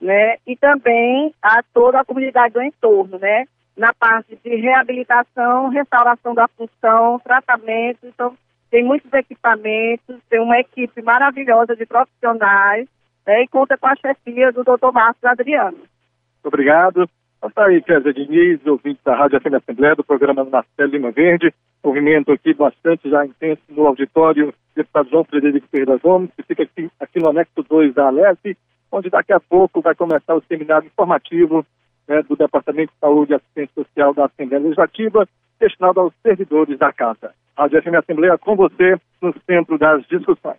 [0.00, 0.36] né?
[0.46, 3.44] E também a toda a comunidade do entorno, né?
[3.76, 7.98] Na parte de reabilitação, restauração da função, tratamento.
[8.04, 8.36] Então,
[8.70, 12.88] tem muitos equipamentos, tem uma equipe maravilhosa de profissionais
[13.26, 14.92] né, e conta com a chefia do Dr.
[14.92, 15.76] Márcio Adriano.
[15.76, 17.08] Muito obrigado.
[17.44, 21.52] Está aí, Kézia Diniz, ouvinte da Rádio FM Assembleia, do programa Marcelo Lima Verde.
[21.84, 26.62] Movimento aqui bastante já intenso no auditório do deputado João Frederico Ferreira Gomes, que fica
[26.62, 28.56] aqui, aqui no anexo 2 da Alesp,
[28.92, 31.66] onde daqui a pouco vai começar o seminário informativo
[32.08, 35.28] né, do Departamento de Saúde e Assistência Social da Assembleia Legislativa,
[35.60, 37.32] destinado aos servidores da Casa.
[37.56, 40.56] A GFM Assembleia com você no centro das discussões.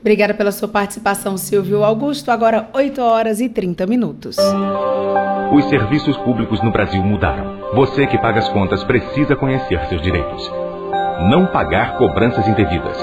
[0.00, 2.30] Obrigada pela sua participação, Silvio Augusto.
[2.30, 4.36] Agora, 8 horas e 30 minutos.
[5.52, 7.74] Os serviços públicos no Brasil mudaram.
[7.74, 10.50] Você que paga as contas precisa conhecer seus direitos.
[11.28, 12.96] Não pagar cobranças indevidas.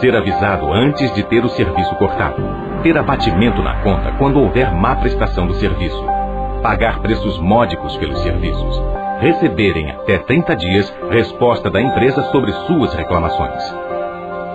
[0.00, 2.42] Ser avisado antes de ter o serviço cortado.
[2.82, 6.19] Ter abatimento na conta quando houver má prestação do serviço
[6.62, 8.80] pagar preços módicos pelos serviços,
[9.20, 13.62] receberem até 30 dias resposta da empresa sobre suas reclamações.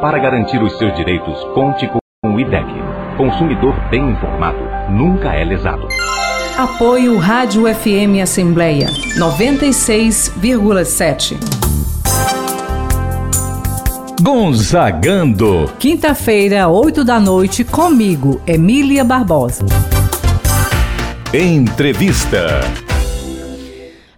[0.02, 2.68] Para garantir os seus direitos, conte com o IDEC.
[3.18, 5.88] Consumidor bem informado nunca é lesado.
[6.58, 8.88] Apoio Rádio FM Assembleia
[9.18, 11.36] 96,7.
[14.22, 15.70] Gonzagando.
[15.78, 19.66] Quinta-feira, 8 da noite, comigo, Emília Barbosa.
[21.38, 22.62] Entrevista.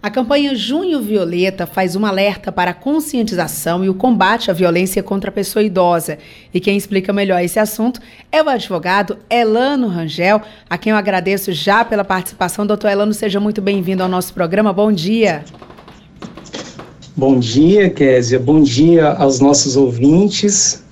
[0.04, 5.02] A campanha Junho Violeta faz um alerta para a conscientização e o combate à violência
[5.02, 6.20] contra a pessoa idosa.
[6.54, 8.00] E quem explica melhor esse assunto
[8.32, 12.68] é o advogado Elano Rangel, a quem eu agradeço já pela participação.
[12.68, 14.72] Doutor Elano, seja muito bem-vindo ao nosso programa.
[14.72, 15.44] Bom dia.
[17.16, 18.38] Bom dia, Késia.
[18.38, 20.86] Bom dia aos nossos ouvintes.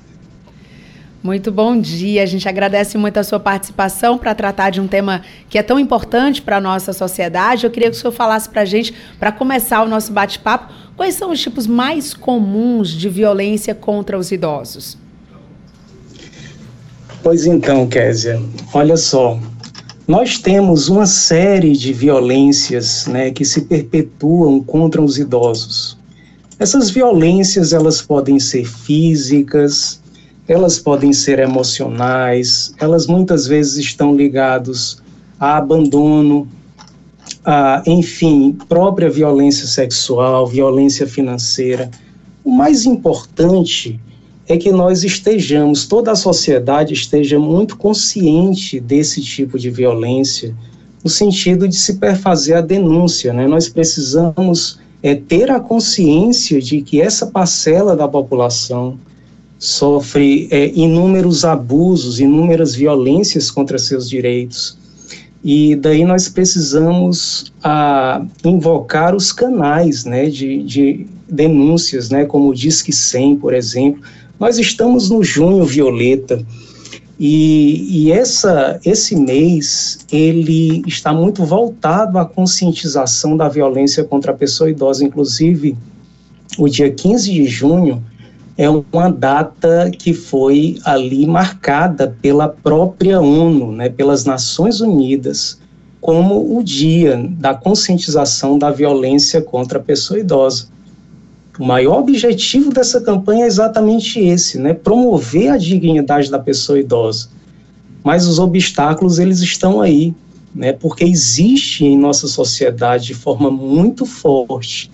[1.25, 2.21] Muito bom dia.
[2.21, 5.79] A gente agradece muito a sua participação para tratar de um tema que é tão
[5.79, 7.65] importante para a nossa sociedade.
[7.65, 11.15] Eu queria que o senhor falasse para a gente, para começar o nosso bate-papo, quais
[11.15, 14.99] são os tipos mais comuns de violência contra os idosos?
[17.23, 18.39] Pois então, Késia,
[18.71, 19.39] olha só.
[20.07, 25.97] Nós temos uma série de violências né, que se perpetuam contra os idosos.
[26.59, 30.04] Essas violências elas podem ser físicas,
[30.47, 34.97] elas podem ser emocionais, elas muitas vezes estão ligadas
[35.39, 36.47] a abandono,
[37.43, 41.89] a, enfim, própria violência sexual, violência financeira.
[42.43, 43.99] O mais importante
[44.47, 50.55] é que nós estejamos, toda a sociedade esteja muito consciente desse tipo de violência,
[51.03, 53.34] no sentido de se perfazer a denúncia.
[53.34, 53.47] Né?
[53.47, 58.99] Nós precisamos é, ter a consciência de que essa parcela da população
[59.65, 64.78] sofre é, inúmeros abusos, inúmeras violências contra seus direitos.
[65.43, 67.54] E daí nós precisamos
[68.43, 74.01] invocar os canais né, de, de denúncias, né, como o Disque 100, por exemplo,
[74.39, 76.43] nós estamos no Junho Violeta
[77.19, 84.36] e, e essa, esse mês ele está muito voltado à conscientização da violência contra a
[84.36, 85.04] pessoa idosa.
[85.04, 85.78] Inclusive,
[86.58, 88.04] o dia 15 de junho
[88.57, 95.59] é uma data que foi ali marcada pela própria ONU, né, pelas Nações Unidas,
[95.99, 100.67] como o dia da conscientização da violência contra a pessoa idosa.
[101.59, 104.73] O maior objetivo dessa campanha é exatamente esse, né?
[104.73, 107.29] Promover a dignidade da pessoa idosa.
[108.03, 110.13] Mas os obstáculos eles estão aí,
[110.53, 110.73] né?
[110.73, 114.91] Porque existe em nossa sociedade de forma muito forte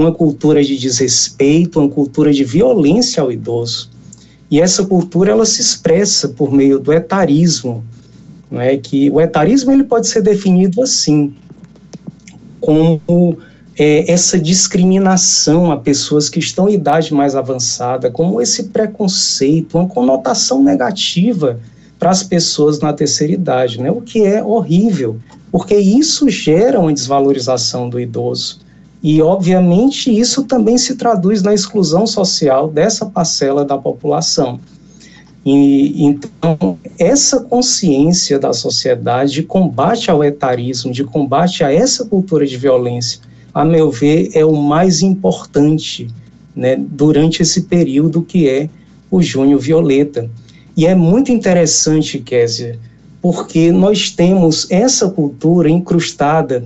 [0.00, 3.90] uma cultura de desrespeito, uma cultura de violência ao idoso.
[4.50, 7.84] E essa cultura ela se expressa por meio do etarismo,
[8.50, 8.76] não é?
[8.76, 11.34] Que o etarismo ele pode ser definido assim,
[12.60, 13.38] como
[13.78, 19.86] é, essa discriminação a pessoas que estão em idade mais avançada, como esse preconceito, uma
[19.88, 21.60] conotação negativa
[21.98, 23.90] para as pessoas na terceira idade, né?
[23.90, 25.18] o que é horrível,
[25.52, 28.60] porque isso gera uma desvalorização do idoso.
[29.02, 34.60] E, obviamente, isso também se traduz na exclusão social dessa parcela da população.
[35.44, 42.46] E, então, essa consciência da sociedade de combate ao etarismo, de combate a essa cultura
[42.46, 43.20] de violência,
[43.54, 46.08] a meu ver, é o mais importante
[46.54, 48.68] né, durante esse período que é
[49.10, 50.30] o Junho Violeta.
[50.76, 52.78] E é muito interessante, Késia,
[53.20, 56.64] porque nós temos essa cultura incrustada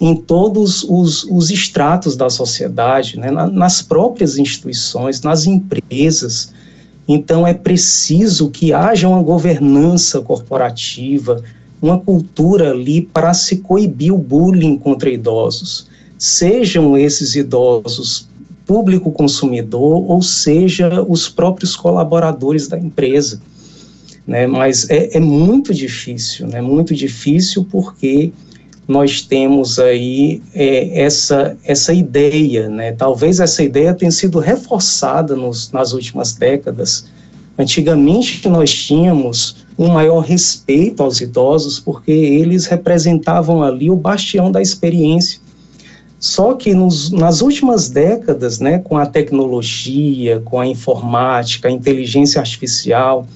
[0.00, 6.52] em todos os, os estratos da sociedade, né, na, nas próprias instituições, nas empresas.
[7.06, 11.42] Então, é preciso que haja uma governança corporativa,
[11.82, 18.28] uma cultura ali para se coibir o bullying contra idosos sejam esses idosos
[18.66, 23.40] público consumidor ou seja os próprios colaboradores da empresa.
[24.26, 24.46] Né?
[24.46, 26.60] Mas é, é muito difícil, né?
[26.60, 28.32] muito difícil porque
[28.90, 32.90] nós temos aí é, essa, essa ideia, né?
[32.92, 37.06] talvez essa ideia tenha sido reforçada nos, nas últimas décadas.
[37.56, 44.60] Antigamente nós tínhamos um maior respeito aos idosos porque eles representavam ali o bastião da
[44.60, 45.40] experiência
[46.20, 52.38] só que nos, nas últimas décadas, né, com a tecnologia, com a informática, a inteligência
[52.38, 53.26] artificial,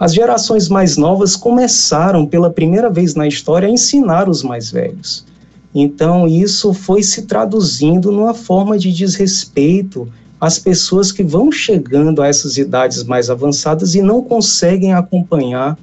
[0.00, 5.26] as gerações mais novas começaram pela primeira vez na história a ensinar os mais velhos.
[5.74, 10.10] Então, isso foi se traduzindo numa forma de desrespeito
[10.40, 15.78] às pessoas que vão chegando a essas idades mais avançadas e não conseguem acompanhar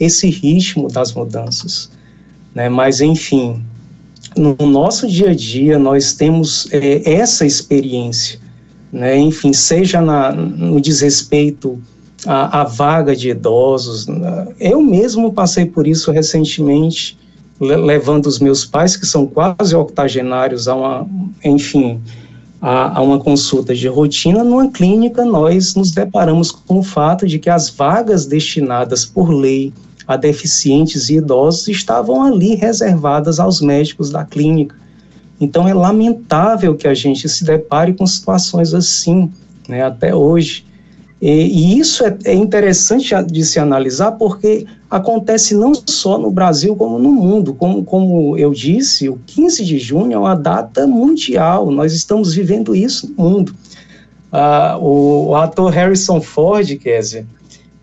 [0.00, 1.92] esse ritmo das mudanças.
[2.52, 2.68] Né?
[2.68, 3.64] Mas, enfim,
[4.36, 8.40] no nosso dia a dia nós temos é, essa experiência,
[8.92, 9.16] né?
[9.16, 11.80] enfim, seja na, no desrespeito
[12.26, 14.06] à, à, vaga de idosos.
[14.06, 14.48] Né?
[14.58, 17.18] Eu mesmo passei por isso recentemente,
[17.60, 21.06] levando os meus pais, que são quase octogenários, a uma,
[21.44, 22.00] enfim,
[22.60, 27.38] a, a, uma consulta de rotina, numa clínica nós nos deparamos com o fato de
[27.38, 29.72] que as vagas destinadas por lei
[30.06, 34.74] a deficientes e idosos estavam ali reservadas aos médicos da clínica.
[35.40, 39.30] Então é lamentável que a gente se depare com situações assim,
[39.68, 40.64] né, até hoje.
[41.20, 46.74] E, e isso é, é, interessante de se analisar porque acontece não só no Brasil
[46.74, 47.52] como no mundo.
[47.52, 52.74] Como, como eu disse, o 15 de junho é uma data mundial, nós estamos vivendo
[52.74, 53.54] isso no mundo.
[54.32, 57.26] Ah, o, o ator Harrison Ford, Kézia,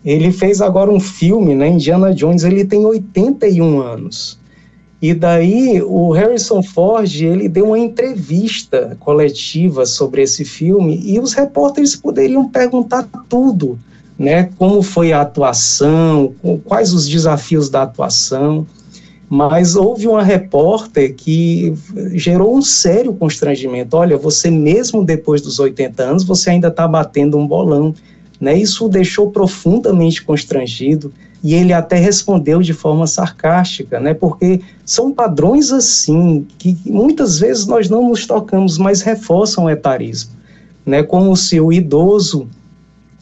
[0.04, 4.37] ele fez agora um filme, né, Indiana Jones, ele tem 81 anos.
[5.00, 11.32] E daí o Harrison Ford, ele deu uma entrevista coletiva sobre esse filme e os
[11.32, 13.78] repórteres poderiam perguntar tudo,
[14.18, 16.34] né, como foi a atuação,
[16.64, 18.66] quais os desafios da atuação.
[19.30, 21.74] Mas houve uma repórter que
[22.14, 23.94] gerou um sério constrangimento.
[23.94, 27.94] Olha, você mesmo depois dos 80 anos, você ainda está batendo um bolão.
[28.40, 28.56] Né?
[28.56, 34.12] Isso o deixou profundamente constrangido e ele até respondeu de forma sarcástica, né?
[34.12, 40.32] porque são padrões assim que muitas vezes nós não nos tocamos, mas reforçam o etarismo.
[40.84, 41.02] Né?
[41.02, 42.48] Como se o idoso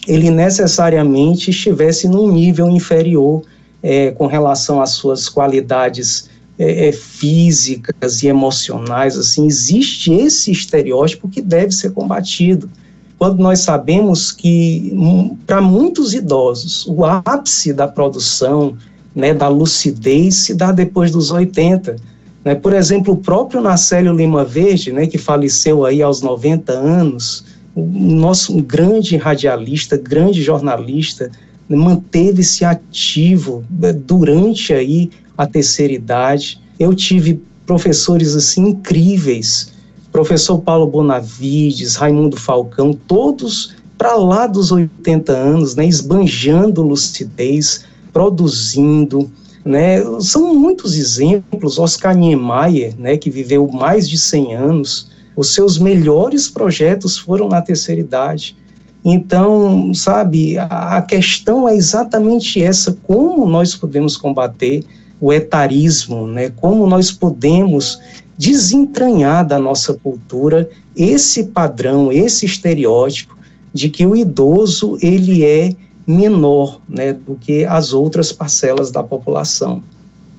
[0.06, 3.42] ele necessariamente estivesse num nível inferior
[3.82, 11.28] é, com relação às suas qualidades é, é, físicas e emocionais, assim, existe esse estereótipo
[11.28, 12.70] que deve ser combatido.
[13.18, 18.76] Quando nós sabemos que, hum, para muitos idosos, o ápice da produção,
[19.14, 21.96] né, da lucidez, se dá depois dos 80.
[22.44, 22.54] Né?
[22.54, 28.60] Por exemplo, o próprio Nacélio Lima Verde, né, que faleceu aí aos 90 anos, nosso
[28.62, 31.30] grande radialista, grande jornalista,
[31.68, 36.60] manteve-se ativo né, durante aí a terceira idade.
[36.78, 39.72] Eu tive professores assim incríveis,
[40.16, 49.30] professor Paulo Bonavides, Raimundo Falcão, todos para lá dos 80 anos, né, esbanjando lucidez, produzindo,
[49.62, 55.76] né, são muitos exemplos, Oscar Niemeyer, né, que viveu mais de 100 anos, os seus
[55.76, 58.56] melhores projetos foram na terceira idade.
[59.04, 64.82] Então, sabe, a, questão é exatamente essa: como nós podemos combater
[65.20, 66.50] o etarismo, né?
[66.56, 68.00] Como nós podemos
[68.38, 73.36] desentranhar da nossa cultura esse padrão, esse estereótipo
[73.72, 75.74] de que o idoso ele é
[76.06, 79.82] menor, né, do que as outras parcelas da população.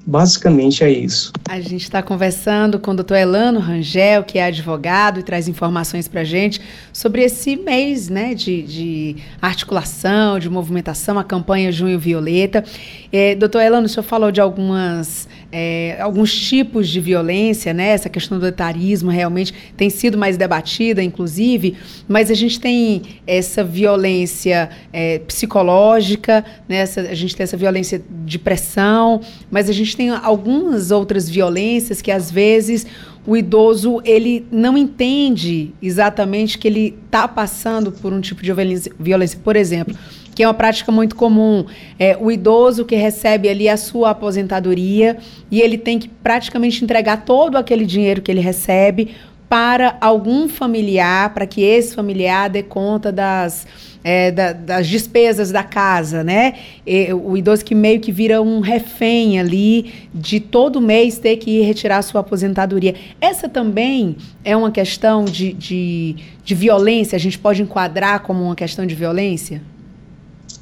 [0.10, 1.34] Basicamente é isso.
[1.50, 6.08] A gente está conversando com o doutor Elano Rangel, que é advogado e traz informações
[6.08, 6.62] para a gente
[6.94, 12.64] sobre esse mês né, de, de, articulação, de movimentação, a campanha Junho Violeta.
[13.12, 17.90] É, doutor Elano, o senhor falou de algumas é, alguns tipos de violência, né?
[17.90, 21.76] Essa questão do etarismo realmente tem sido mais debatida, inclusive,
[22.08, 26.78] mas a gente tem essa violência é, psicológica, né?
[26.78, 32.02] Essa, a gente tem essa violência de pressão, mas a gente tem algumas outras violências
[32.02, 32.86] que às vezes
[33.28, 38.94] o idoso ele não entende exatamente que ele está passando por um tipo de violência.
[38.98, 39.40] violência.
[39.44, 39.96] Por exemplo,
[40.38, 41.65] que é uma prática muito comum.
[41.97, 45.17] É, o idoso que recebe ali a sua aposentadoria
[45.50, 49.15] e ele tem que praticamente entregar todo aquele dinheiro que ele recebe
[49.50, 53.65] para algum familiar, para que esse familiar dê conta das,
[54.04, 56.54] é, da, das despesas da casa, né?
[56.86, 61.50] E, o idoso que meio que vira um refém ali de todo mês ter que
[61.50, 62.93] ir retirar sua aposentadoria.
[63.19, 67.15] Essa também é uma questão de, de, de violência?
[67.15, 69.63] A gente pode enquadrar como uma questão de violência?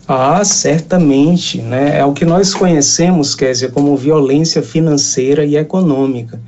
[0.08, 1.98] Ah, certamente, né?
[1.98, 6.40] É o que nós conhecemos, Kézia, como violência financeira e econômica.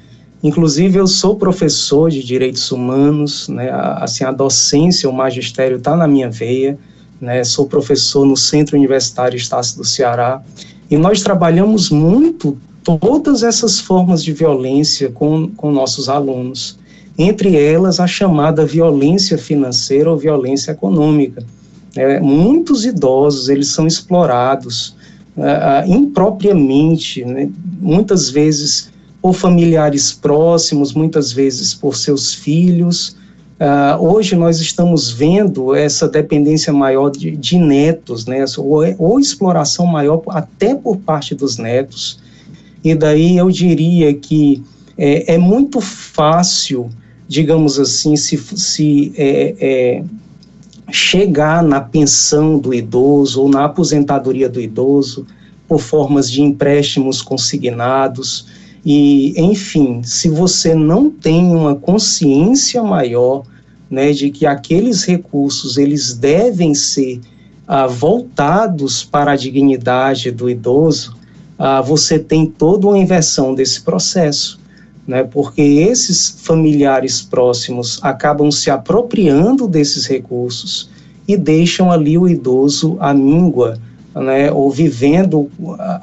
[0.43, 3.71] Inclusive, eu sou professor de direitos humanos, né?
[3.71, 6.77] Assim, a docência, o magistério está na minha veia,
[7.19, 7.43] né?
[7.43, 10.39] Sou professor no Centro Universitário Estácio do Ceará
[10.91, 16.77] e nós trabalhamos muito todas essas formas de violência com, com nossos alunos,
[17.17, 21.43] entre elas a chamada violência financeira ou violência econômica
[21.97, 24.95] é, muitos idosos, eles são explorados
[25.37, 33.15] uh, impropriamente, né, muitas vezes por familiares próximos, muitas vezes por seus filhos.
[33.59, 39.85] Uh, hoje nós estamos vendo essa dependência maior de, de netos, né, ou, ou, exploração
[39.85, 42.19] maior até por parte dos netos.
[42.83, 44.63] E daí eu diria que
[44.97, 46.89] é, é muito fácil,
[47.27, 50.03] digamos assim, se, se é, é,
[50.91, 55.25] chegar na pensão do idoso ou na aposentadoria do idoso
[55.67, 58.47] por formas de empréstimos consignados.
[58.85, 63.43] E, enfim, se você não tem uma consciência maior
[63.89, 67.19] né, de que aqueles recursos eles devem ser
[67.67, 71.17] ah, voltados para a dignidade do idoso,
[71.59, 74.59] ah, você tem toda uma inversão desse processo
[75.07, 80.89] né, porque esses familiares próximos acabam se apropriando desses recursos
[81.25, 83.79] e deixam ali o idoso à míngua,
[84.13, 85.49] né, ou vivendo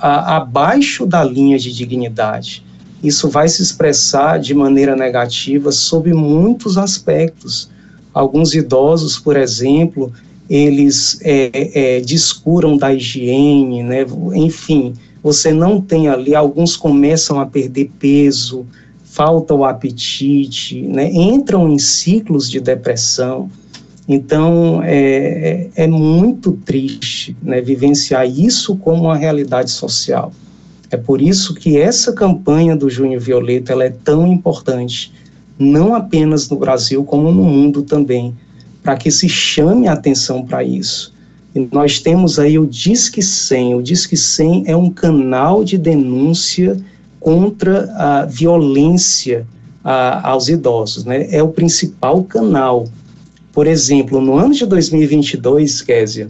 [0.01, 2.65] abaixo da linha de dignidade.
[3.03, 7.71] Isso vai se expressar de maneira negativa sob muitos aspectos.
[8.15, 10.11] Alguns idosos, por exemplo,
[10.49, 11.51] eles é,
[11.97, 18.67] é, descuram da higiene, né, enfim, você não tem ali, alguns começam a perder peso,
[19.15, 23.49] falta o apetite, né, entram em ciclos de depressão.
[24.09, 30.33] Então, é, é, é muito triste né, vivenciar isso como uma realidade social.
[30.91, 35.13] É por isso que essa campanha do Junho Violeta ela é tão importante,
[35.57, 38.35] não apenas no Brasil, como no mundo também,
[38.83, 41.15] para que se chame a atenção para isso.
[41.55, 43.77] E nós temos aí o Disque 100.
[43.77, 46.77] O Disque 100 é um canal de denúncia
[47.25, 49.47] contra a violência
[49.83, 51.27] a, aos idosos, né?
[51.31, 52.87] É o principal canal.
[53.51, 56.29] Por exemplo, no ano de 2022, Késia,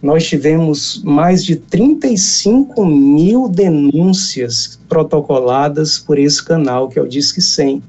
[0.00, 7.40] nós tivemos mais de 35 mil denúncias protocoladas por esse canal, que é o Disque
[7.40, 7.82] 100.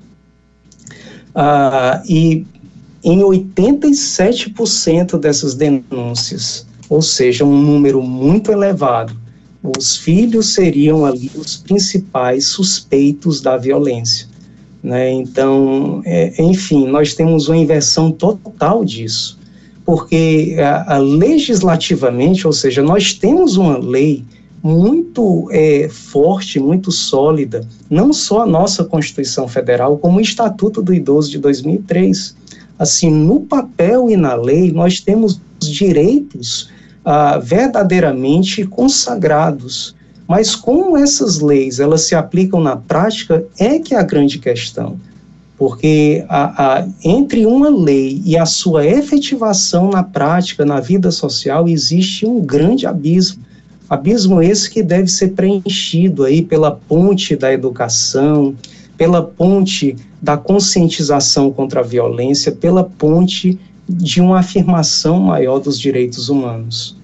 [1.35, 2.43] Ah, e
[3.03, 9.15] em 87% dessas denúncias, ou seja, um número muito elevado,
[9.75, 14.27] os filhos seriam ali os principais suspeitos da violência.
[14.83, 15.11] Né?
[15.11, 19.37] Então, é, enfim, nós temos uma inversão total disso,
[19.85, 24.23] porque a, a, legislativamente, ou seja, nós temos uma lei
[24.63, 30.93] muito é, forte, muito sólida, não só a nossa Constituição Federal, como o Estatuto do
[30.93, 32.35] Idoso de 2003.
[32.79, 36.69] Assim, no papel e na lei, nós temos direitos
[37.09, 39.95] ah, verdadeiramente consagrados.
[40.27, 44.99] Mas como essas leis elas se aplicam na prática é que é a grande questão.
[45.57, 51.69] Porque a, a, entre uma lei e a sua efetivação na prática, na vida social,
[51.69, 53.41] existe um grande abismo.
[53.89, 58.53] Abismo esse que deve ser preenchido aí pela ponte da educação,
[58.97, 66.27] pela ponte da conscientização contra a violência, pela ponte de uma afirmação maior dos direitos
[66.27, 66.96] humanos.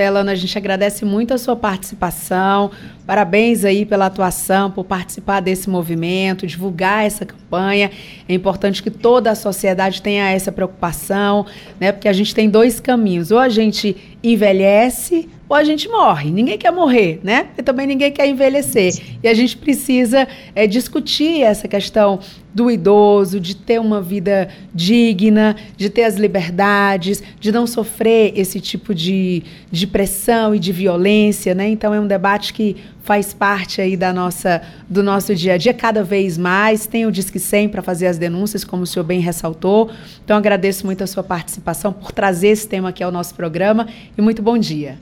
[0.00, 2.70] Elana, a gente agradece muito a sua participação.
[3.06, 7.90] Parabéns aí pela atuação, por participar desse movimento, divulgar essa campanha.
[8.28, 11.46] É importante que toda a sociedade tenha essa preocupação,
[11.78, 11.92] né?
[11.92, 13.30] Porque a gente tem dois caminhos.
[13.30, 13.96] Ou a gente
[14.32, 16.30] envelhece ou a gente morre.
[16.30, 17.48] Ninguém quer morrer, né?
[17.56, 18.92] E também ninguém quer envelhecer.
[19.22, 22.18] E a gente precisa é, discutir essa questão
[22.52, 28.60] do idoso, de ter uma vida digna, de ter as liberdades, de não sofrer esse
[28.60, 31.68] tipo de, de pressão e de violência, né?
[31.68, 32.76] Então é um debate que
[33.06, 36.86] faz parte aí da nossa, do nosso dia a dia cada vez mais.
[36.86, 39.88] Tem o Disque 100 para fazer as denúncias, como o senhor bem ressaltou.
[40.24, 43.86] Então agradeço muito a sua participação por trazer esse tema aqui ao nosso programa
[44.18, 44.98] e muito bom dia.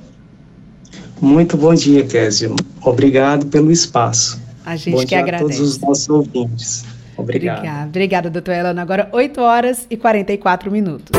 [1.20, 2.50] Muito bom dia, Kézia.
[2.82, 4.38] Obrigado pelo espaço.
[4.66, 5.44] A gente bom que dia agradece.
[5.44, 6.84] a todos os nossos ouvintes.
[7.16, 7.58] Obrigado.
[7.58, 8.82] Obrigada, Obrigada doutora Elana.
[8.82, 11.10] Agora 8 horas e 44 minutos.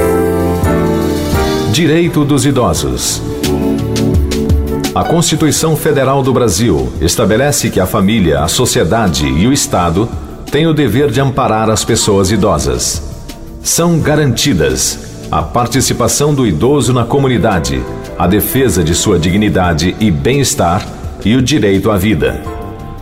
[1.71, 3.21] Direito dos idosos.
[4.95, 10.07] A Constituição Federal do Brasil estabelece que a família, a sociedade e o Estado
[10.49, 13.03] têm o dever de amparar as pessoas idosas.
[13.61, 17.83] São garantidas a participação do idoso na comunidade,
[18.17, 20.87] a defesa de sua dignidade e bem-estar
[21.25, 22.41] e o direito à vida.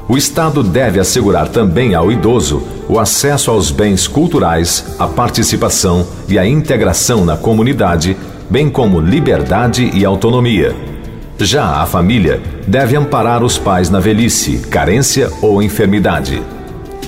[0.10, 6.39] O Estado deve assegurar também ao idoso o acesso aos bens culturais, a participação e
[6.39, 8.18] a integração na comunidade,
[8.50, 10.93] bem como liberdade e autonomia.
[11.40, 16.42] Já a família deve amparar os pais na velhice, carência ou enfermidade.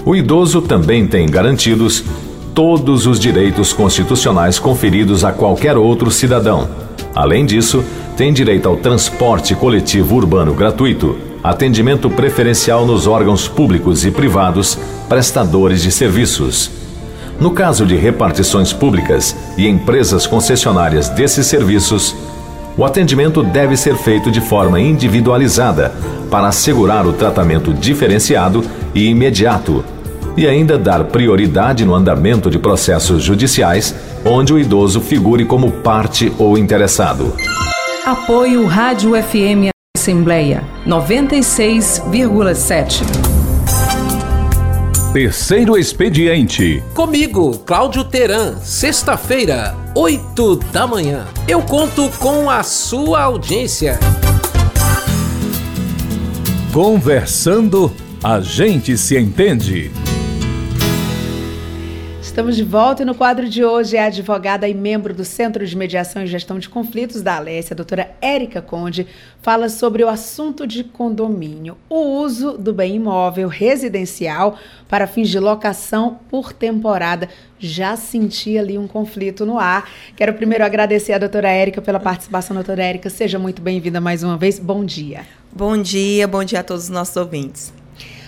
[0.04, 2.04] O idoso também tem garantidos
[2.54, 6.68] todos os direitos constitucionais conferidos a qualquer outro cidadão.
[7.14, 7.84] Além disso,
[8.18, 15.82] tem direito ao transporte coletivo urbano gratuito, atendimento preferencial nos órgãos públicos e privados prestadores
[15.82, 16.72] de serviços.
[17.40, 22.16] No caso de repartições públicas e empresas concessionárias desses serviços,
[22.78, 25.94] o atendimento deve ser feito de forma individualizada
[26.30, 28.64] para assegurar o tratamento diferenciado
[28.94, 29.84] e imediato
[30.38, 33.96] e ainda dar prioridade no andamento de processos judiciais
[34.26, 37.34] onde o idoso figure como parte ou interessado.
[38.06, 43.25] Apoio Rádio FM Assembleia 96,7.
[45.16, 46.84] Terceiro expediente.
[46.94, 51.26] Comigo, Cláudio Teran, sexta-feira, 8 da manhã.
[51.48, 53.98] Eu conto com a sua audiência.
[56.74, 57.90] Conversando,
[58.22, 59.90] a gente se entende.
[62.36, 65.66] Estamos de volta e no quadro de hoje é a advogada e membro do Centro
[65.66, 69.08] de Mediação e Gestão de Conflitos da Alessia, a doutora Érica Conde,
[69.42, 74.60] fala sobre o assunto de condomínio, o uso do bem imóvel residencial
[74.90, 77.30] para fins de locação por temporada.
[77.58, 79.90] Já senti ali um conflito no ar.
[80.18, 82.54] Quero primeiro agradecer a doutora Érica pela participação.
[82.54, 84.60] Doutora Érica, seja muito bem-vinda mais uma vez.
[84.60, 85.22] Bom dia.
[85.54, 87.85] Bom dia, bom dia a todos os nossos ouvintes.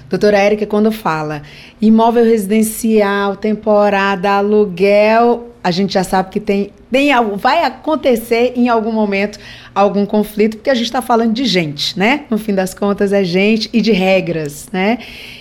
[0.10, 1.42] Doutora Érica, quando fala
[1.82, 8.92] imóvel residencial, temporada, aluguel, a gente já sabe que tem, tem vai acontecer em algum
[8.92, 9.40] momento
[9.74, 12.26] algum conflito, porque a gente está falando de gente, né?
[12.30, 14.98] No fim das contas, é gente e de regras, né?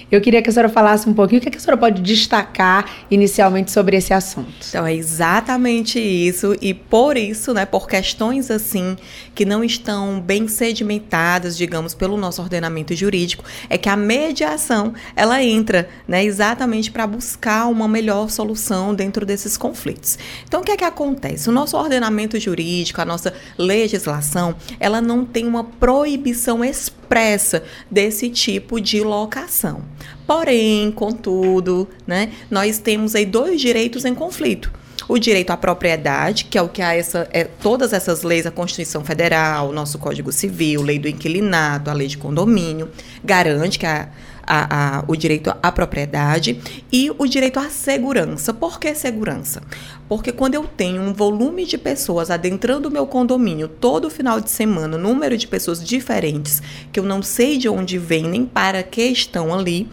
[0.08, 3.72] Eu queria que a senhora falasse um pouquinho o que a senhora pode destacar inicialmente
[3.72, 4.54] sobre esse assunto.
[4.68, 8.96] Então, é exatamente isso, e por isso, né, por questões assim
[9.34, 15.42] que não estão bem sedimentadas, digamos, pelo nosso ordenamento jurídico, é que a mediação ela
[15.42, 20.18] entra, né, exatamente para buscar uma melhor solução dentro desses conflitos.
[20.46, 21.35] Então, o que é que acontece?
[21.46, 28.80] O nosso ordenamento jurídico, a nossa legislação, ela não tem uma proibição expressa desse tipo
[28.80, 29.82] de locação.
[30.26, 34.70] Porém, contudo, né, nós temos aí dois direitos em conflito
[35.08, 38.50] o direito à propriedade, que é o que há essa, é, todas essas leis, a
[38.50, 42.90] Constituição Federal, o nosso Código Civil, lei do inquilinato, a lei de condomínio,
[43.22, 44.08] garante que a,
[44.46, 46.60] a, a, o direito à propriedade
[46.92, 48.54] e o direito à segurança.
[48.54, 49.62] Por que segurança?
[50.08, 54.50] Porque quando eu tenho um volume de pessoas adentrando o meu condomínio todo final de
[54.50, 59.02] semana, número de pessoas diferentes, que eu não sei de onde vêm nem para que
[59.02, 59.88] estão ali,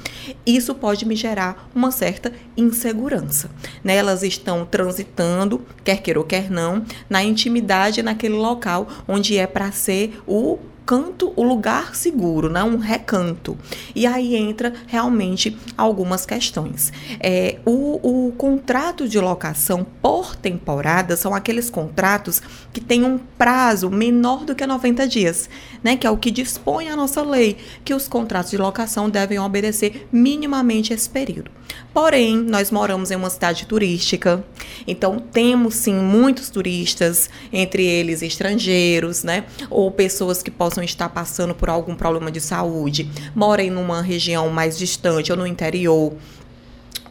[0.45, 3.49] isso pode me gerar uma certa insegurança.
[3.84, 3.95] Né?
[3.95, 9.72] Elas estão transitando, quer queira ou quer não, na intimidade naquele local onde é para
[9.72, 12.63] ser o canto, o lugar seguro, né?
[12.63, 13.57] um recanto.
[13.95, 16.91] E aí entra realmente algumas questões.
[17.19, 23.89] É, o, o contrato de locação por temporada são aqueles contratos que têm um prazo
[23.89, 25.49] menor do que 90 dias,
[25.84, 25.95] né?
[25.95, 30.07] que é o que dispõe a nossa lei, que os contratos de locação devem obedecer
[30.11, 31.51] minimamente esse período.
[31.93, 34.43] Porém, nós moramos em uma cidade turística,
[34.88, 39.45] então temos sim muitos turistas, entre eles estrangeiros, né?
[39.69, 44.78] Ou pessoas que possam estar passando por algum problema de saúde, morem numa região mais
[44.78, 46.13] distante ou no interior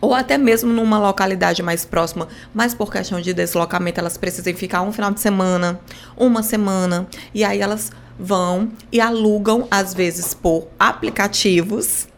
[0.03, 4.83] ou até mesmo numa localidade mais próxima, mas por questão de deslocamento elas precisam ficar
[4.83, 5.81] um final de semana,
[6.17, 12.09] uma semana, e aí elas vão e alugam às vezes por aplicativos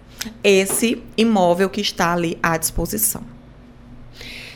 [0.42, 3.33] esse imóvel que está ali à disposição.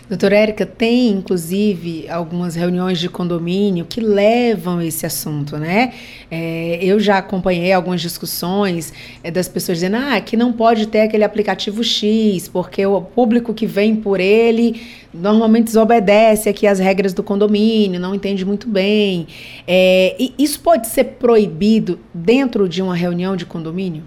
[0.08, 5.92] Doutora Érica, tem inclusive algumas reuniões de condomínio que levam esse assunto, né?
[6.30, 8.90] É, eu já acompanhei algumas discussões
[9.22, 13.52] é, das pessoas dizendo ah, que não pode ter aquele aplicativo X, porque o público
[13.52, 14.80] que vem por ele
[15.12, 19.26] normalmente desobedece aqui as regras do condomínio, não entende muito bem.
[19.66, 24.04] É, e isso pode ser proibido dentro de uma reunião de condomínio?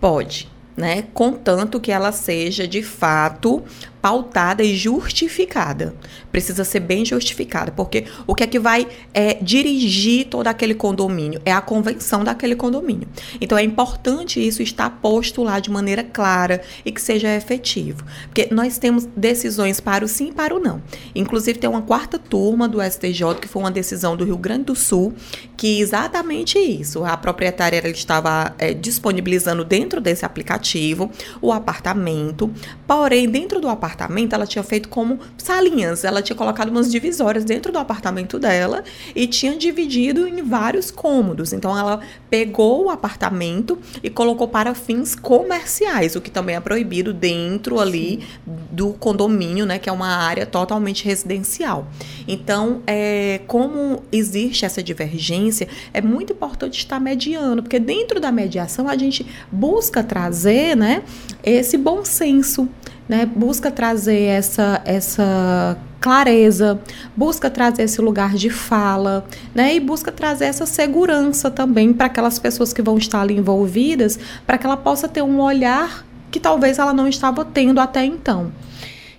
[0.00, 1.04] Pode né?
[1.14, 3.64] Contanto que ela seja de fato
[4.06, 5.92] pautada e justificada.
[6.30, 11.42] Precisa ser bem justificada, porque o que é que vai é, dirigir todo aquele condomínio?
[11.44, 13.08] É a convenção daquele condomínio.
[13.40, 18.04] Então é importante isso estar posto lá de maneira clara e que seja efetivo.
[18.26, 20.80] Porque nós temos decisões para o sim e para o não.
[21.12, 24.76] Inclusive, tem uma quarta turma do STJ, que foi uma decisão do Rio Grande do
[24.76, 25.14] Sul,
[25.56, 27.04] que exatamente isso.
[27.04, 31.10] A proprietária ela estava é, disponibilizando dentro desse aplicativo
[31.42, 32.52] o apartamento,
[32.86, 36.04] porém, dentro do apartamento, apartamento, ela tinha feito como salinhas.
[36.04, 38.84] Ela tinha colocado umas divisórias dentro do apartamento dela
[39.14, 41.52] e tinha dividido em vários cômodos.
[41.52, 47.12] Então ela pegou o apartamento e colocou para fins comerciais, o que também é proibido
[47.12, 48.22] dentro ali
[48.70, 51.88] do condomínio, né, que é uma área totalmente residencial.
[52.28, 58.88] Então, é, como existe essa divergência, é muito importante estar mediando, porque dentro da mediação
[58.88, 61.02] a gente busca trazer, né,
[61.42, 62.68] esse bom senso
[63.08, 66.80] né, busca trazer essa, essa clareza,
[67.16, 72.38] busca trazer esse lugar de fala, né, e busca trazer essa segurança também para aquelas
[72.38, 76.78] pessoas que vão estar ali envolvidas, para que ela possa ter um olhar que talvez
[76.78, 78.52] ela não estava tendo até então.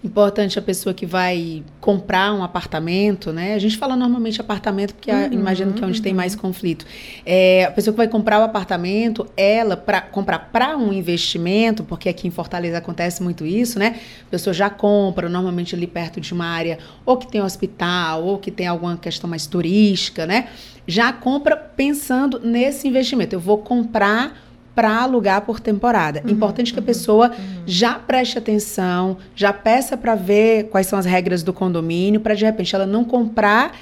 [0.03, 3.55] Importante a pessoa que vai comprar um apartamento, né?
[3.55, 6.03] A gente fala normalmente apartamento porque uhum, imagino que é onde uhum.
[6.03, 6.85] tem mais conflito.
[7.25, 12.09] É, a pessoa que vai comprar o apartamento, ela para comprar para um investimento, porque
[12.09, 13.95] aqui em Fortaleza acontece muito isso, né?
[14.27, 18.37] A pessoa já compra normalmente ali perto de uma área ou que tem hospital ou
[18.37, 20.49] que tem alguma questão mais turística, né?
[20.85, 23.35] Já compra pensando nesse investimento.
[23.35, 24.46] Eu vou comprar
[24.77, 26.21] para alugar por temporada.
[26.23, 27.63] Uhum, Importante que a pessoa uhum.
[27.65, 32.45] já preste atenção, já peça para ver quais são as regras do condomínio, para de
[32.45, 33.75] repente ela não comprar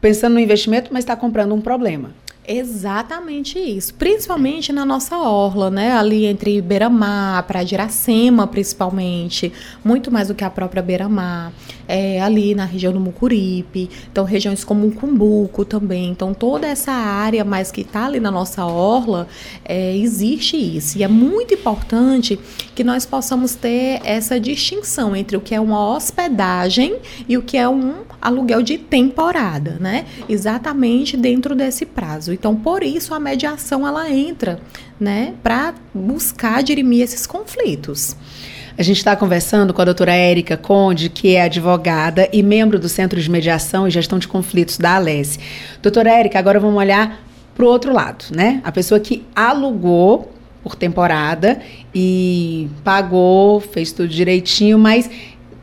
[0.00, 2.12] pensando no investimento, mas está comprando um problema.
[2.46, 3.94] Exatamente isso.
[3.94, 5.92] Principalmente na nossa orla, né?
[5.92, 9.50] Ali entre Beira-Mar, Praia de Iracema, principalmente.
[9.82, 11.54] Muito mais do que a própria Beira-Mar.
[11.88, 13.88] É, ali na região do Mucuripe.
[14.12, 16.10] Então, regiões como o Cumbuco também.
[16.10, 19.26] Então, toda essa área mais que está ali na nossa orla,
[19.64, 20.98] é, existe isso.
[20.98, 22.38] E é muito importante
[22.74, 27.56] que nós possamos ter essa distinção entre o que é uma hospedagem e o que
[27.56, 30.06] é um aluguel de temporada, né?
[30.26, 32.32] Exatamente dentro desse prazo.
[32.32, 34.58] Então, por isso a mediação ela entra,
[34.98, 38.16] né, para buscar dirimir esses conflitos.
[38.76, 42.88] A gente está conversando com a doutora Érica Conde, que é advogada e membro do
[42.88, 45.38] Centro de Mediação e Gestão de Conflitos da Alesse.
[45.82, 47.20] Doutora Érica, agora vamos olhar
[47.54, 48.60] para o outro lado, né?
[48.64, 50.32] A pessoa que alugou
[50.64, 51.60] por temporada
[51.94, 55.08] e pagou, fez tudo direitinho, mas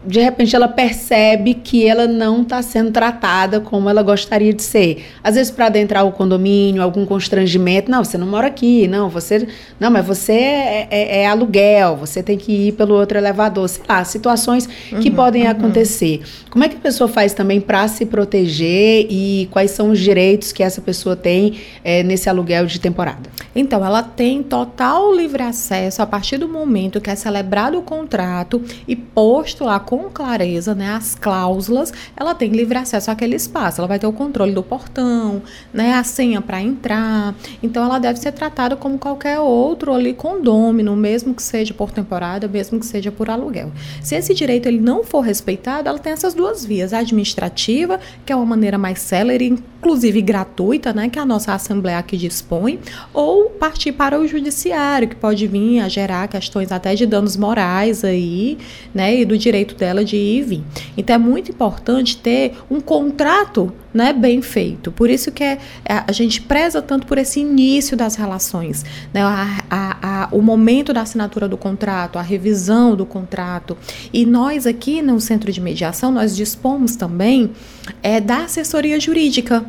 [0.06, 5.06] de repente ela percebe que ela não está sendo tratada como ela gostaria de ser.
[5.24, 9.48] Às vezes para adentrar o condomínio, algum constrangimento, não, você não mora aqui, não, você,
[9.80, 13.84] não, mas você é, é, é aluguel, você tem que ir pelo outro elevador, sei
[13.88, 15.52] lá, situações que uhum, podem uhum.
[15.52, 16.22] acontecer.
[16.50, 20.52] Como é que a pessoa faz também para se proteger e quais são os direitos
[20.52, 23.30] que essa pessoa tem é, nesse aluguel de temporada?
[23.56, 28.62] Então, ela tem total livre acesso a partir do momento que é celebrado o contrato
[28.88, 33.82] e posto lá com clareza, né, as cláusulas, ela tem livre acesso àquele espaço.
[33.82, 35.42] Ela vai ter o controle do portão,
[35.74, 37.36] né, a senha para entrar.
[37.62, 42.48] Então ela deve ser tratada como qualquer outro ali condômino, mesmo que seja por temporada,
[42.48, 43.70] mesmo que seja por aluguel.
[44.02, 48.32] Se esse direito ele não for respeitado, ela tem essas duas vias: a administrativa, que
[48.32, 49.46] é uma maneira mais célere,
[49.82, 52.80] inclusive gratuita, né, que a nossa assembleia aqui dispõe,
[53.14, 58.06] ou partir para o judiciário, que pode vir a gerar questões até de danos morais
[58.06, 58.58] aí,
[58.94, 60.64] né, e do direito dela de ir e vir.
[60.96, 64.92] Então é muito importante ter um contrato né, bem feito.
[64.92, 69.22] Por isso que é, é, a gente preza tanto por esse início das relações, né,
[69.24, 73.76] a, a, a, o momento da assinatura do contrato, a revisão do contrato.
[74.14, 77.52] E nós aqui no Centro de Mediação, nós dispomos também
[78.04, 79.66] é, da assessoria jurídica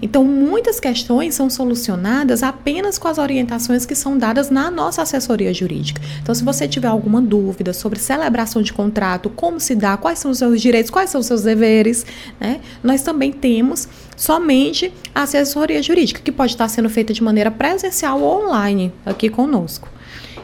[0.00, 5.52] então, muitas questões são solucionadas apenas com as orientações que são dadas na nossa assessoria
[5.52, 6.00] jurídica.
[6.22, 10.30] Então, se você tiver alguma dúvida sobre celebração de contrato, como se dá, quais são
[10.30, 12.06] os seus direitos, quais são os seus deveres,
[12.38, 17.50] né, nós também temos somente a assessoria jurídica, que pode estar sendo feita de maneira
[17.50, 19.88] presencial ou online aqui conosco.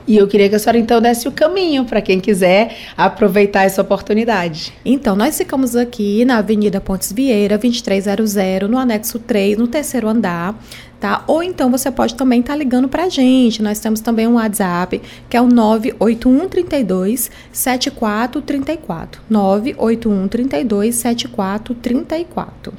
[0.08, 3.82] E eu queria que a senhora então desse o caminho para quem quiser aproveitar essa
[3.82, 4.72] oportunidade.
[4.82, 8.34] Então, nós ficamos aqui na Avenida Pontes Vieira, 2300,
[8.70, 10.58] no anexo 3, no terceiro andar.
[10.98, 11.22] Tá?
[11.28, 13.62] Ou então você pode também estar tá ligando para a gente.
[13.62, 19.22] Nós temos também um WhatsApp, que é o 98132 7434.
[19.28, 22.72] 98132 7434.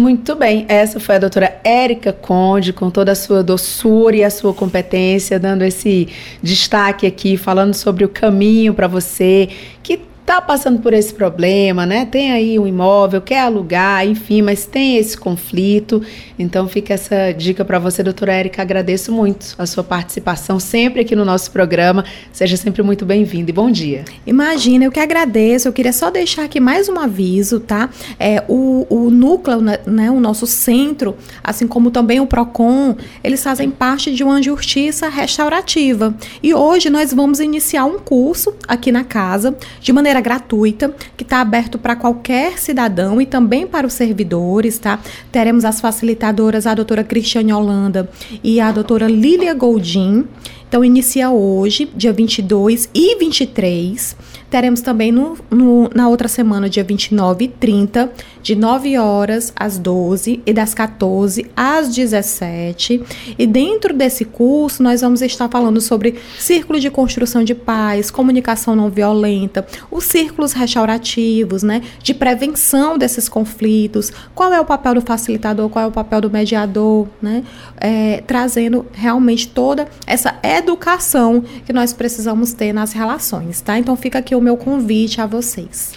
[0.00, 4.30] Muito bem, essa foi a doutora Érica Conde, com toda a sua doçura e a
[4.30, 6.08] sua competência, dando esse
[6.42, 9.50] destaque aqui, falando sobre o caminho para você
[9.82, 10.00] que
[10.30, 12.04] está passando por esse problema, né?
[12.04, 16.00] Tem aí um imóvel, quer alugar, enfim, mas tem esse conflito.
[16.38, 18.62] Então fica essa dica para você, doutora Érica.
[18.62, 22.04] Agradeço muito a sua participação sempre aqui no nosso programa.
[22.32, 24.04] Seja sempre muito bem-vindo e bom dia.
[24.24, 25.66] Imagina, eu que agradeço.
[25.66, 27.90] Eu queria só deixar aqui mais um aviso, tá?
[28.16, 33.42] É, o, o núcleo, né, né o nosso centro, assim como também o PROCON, eles
[33.42, 36.14] fazem parte de uma justiça restaurativa.
[36.40, 41.40] E hoje nós vamos iniciar um curso aqui na casa, de maneira gratuita, que está
[41.40, 44.98] aberto para qualquer cidadão e também para os servidores, tá?
[45.32, 48.08] Teremos as facilitadoras, a doutora Cristiane Holanda
[48.42, 50.26] e a doutora Lília Goldin.
[50.68, 54.16] Então, inicia hoje, dia 22 e 23.
[54.50, 59.78] Teremos também no, no, na outra semana, dia 29 e 30, de 9 horas às
[59.78, 63.02] 12 e das 14 às 17.
[63.38, 68.74] E dentro desse curso, nós vamos estar falando sobre círculo de construção de paz, comunicação
[68.74, 75.00] não violenta, os círculos restaurativos, né, de prevenção desses conflitos, qual é o papel do
[75.00, 77.44] facilitador, qual é o papel do mediador, né,
[77.76, 83.78] é, trazendo realmente toda essa educação que nós precisamos ter nas relações, tá?
[83.78, 85.92] Então fica aqui o meu convite a vocês.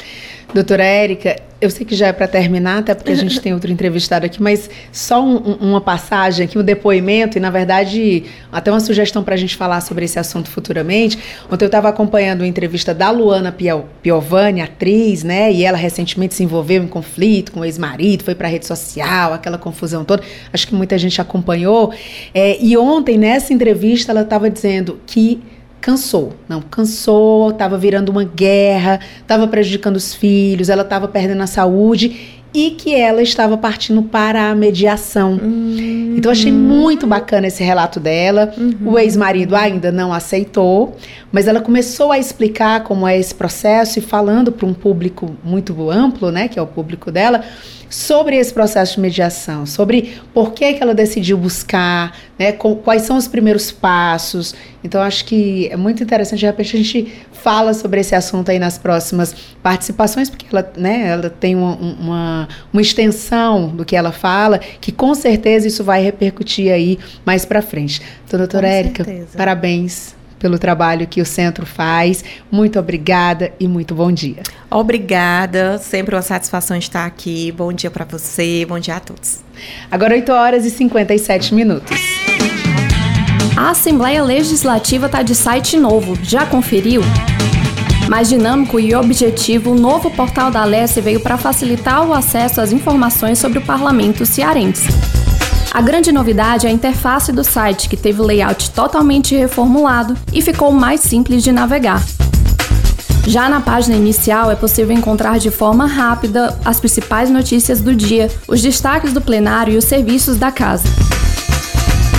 [0.53, 3.71] Doutora Érica, eu sei que já é para terminar, até porque a gente tem outro
[3.71, 8.79] entrevistado aqui, mas só um, uma passagem aqui, um depoimento, e na verdade, até uma
[8.79, 11.17] sugestão para a gente falar sobre esse assunto futuramente.
[11.51, 13.55] Ontem eu estava acompanhando uma entrevista da Luana
[14.01, 15.51] Piovani, atriz, né?
[15.51, 19.57] E ela recentemente se envolveu em conflito com o ex-marido, foi para rede social, aquela
[19.57, 20.21] confusão toda.
[20.51, 21.91] Acho que muita gente acompanhou.
[22.31, 25.41] É, e ontem, nessa entrevista, ela estava dizendo que
[25.83, 26.31] cansou.
[26.47, 32.39] Não, cansou, estava virando uma guerra, estava prejudicando os filhos, ela estava perdendo a saúde
[32.53, 35.33] e que ela estava partindo para a mediação.
[35.33, 36.13] Uhum.
[36.15, 38.53] Então achei muito bacana esse relato dela.
[38.57, 38.93] Uhum.
[38.93, 40.95] O ex-marido ainda não aceitou,
[41.33, 45.91] mas ela começou a explicar como é esse processo e falando para um público muito
[45.91, 47.43] amplo, né, que é o público dela,
[47.93, 53.15] sobre esse processo de mediação, sobre por que, que ela decidiu buscar, né, quais são
[53.17, 54.55] os primeiros passos.
[54.83, 58.57] Então, acho que é muito interessante, de repente, a gente fala sobre esse assunto aí
[58.57, 64.11] nas próximas participações, porque ela, né, ela tem uma, uma, uma extensão do que ela
[64.11, 68.01] fala, que com certeza isso vai repercutir aí mais para frente.
[68.25, 69.05] Então, doutora Érica,
[69.37, 72.21] parabéns pelo trabalho que o centro faz.
[72.51, 74.43] Muito obrigada e muito bom dia.
[74.69, 77.49] Obrigada, sempre uma satisfação estar aqui.
[77.53, 79.39] Bom dia para você, bom dia a todos.
[79.89, 81.97] Agora 8 horas e 57 minutos.
[83.55, 86.17] A Assembleia Legislativa está de site novo.
[86.21, 87.01] Já conferiu?
[88.09, 92.73] Mais dinâmico e objetivo, o novo portal da Alesse veio para facilitar o acesso às
[92.73, 94.89] informações sobre o parlamento cearense.
[95.73, 100.39] A grande novidade é a interface do site, que teve o layout totalmente reformulado e
[100.39, 101.99] ficou mais simples de navegar.
[103.25, 108.29] Já na página inicial é possível encontrar de forma rápida as principais notícias do dia,
[108.47, 110.83] os destaques do plenário e os serviços da casa.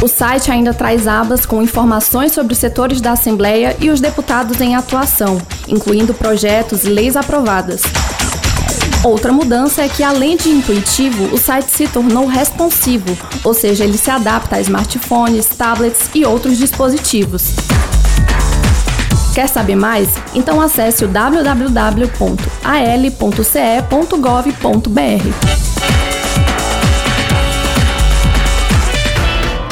[0.03, 4.61] O site ainda traz abas com informações sobre os setores da Assembleia e os deputados
[4.61, 7.83] em atuação, incluindo projetos e leis aprovadas.
[9.05, 13.99] Outra mudança é que, além de intuitivo, o site se tornou responsivo, ou seja, ele
[13.99, 17.53] se adapta a smartphones, tablets e outros dispositivos.
[19.35, 20.09] Quer saber mais?
[20.35, 22.19] Então acesse o www.al.ce.gov.br.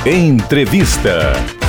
[0.04, 1.61] Entrevista.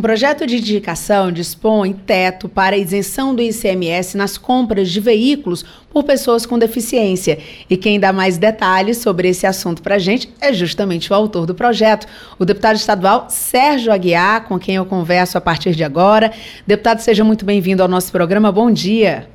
[0.00, 6.04] Um projeto de indicação dispõe teto para isenção do ICMS nas compras de veículos por
[6.04, 7.38] pessoas com deficiência.
[7.68, 11.44] E quem dá mais detalhes sobre esse assunto para a gente é justamente o autor
[11.44, 12.06] do projeto,
[12.38, 16.32] o deputado estadual Sérgio Aguiar, com quem eu converso a partir de agora.
[16.66, 18.50] Deputado, seja muito bem-vindo ao nosso programa.
[18.50, 19.28] Bom dia.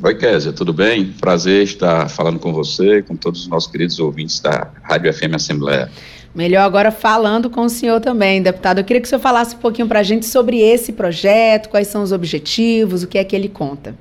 [0.00, 1.12] Oi, Kézia, tudo bem?
[1.20, 5.90] Prazer estar falando com você, com todos os nossos queridos ouvintes da Rádio FM Assembleia.
[6.34, 8.78] Melhor agora falando com o senhor também, deputado.
[8.78, 11.88] Eu queria que o senhor falasse um pouquinho para a gente sobre esse projeto, quais
[11.88, 13.96] são os objetivos, o que é que ele conta.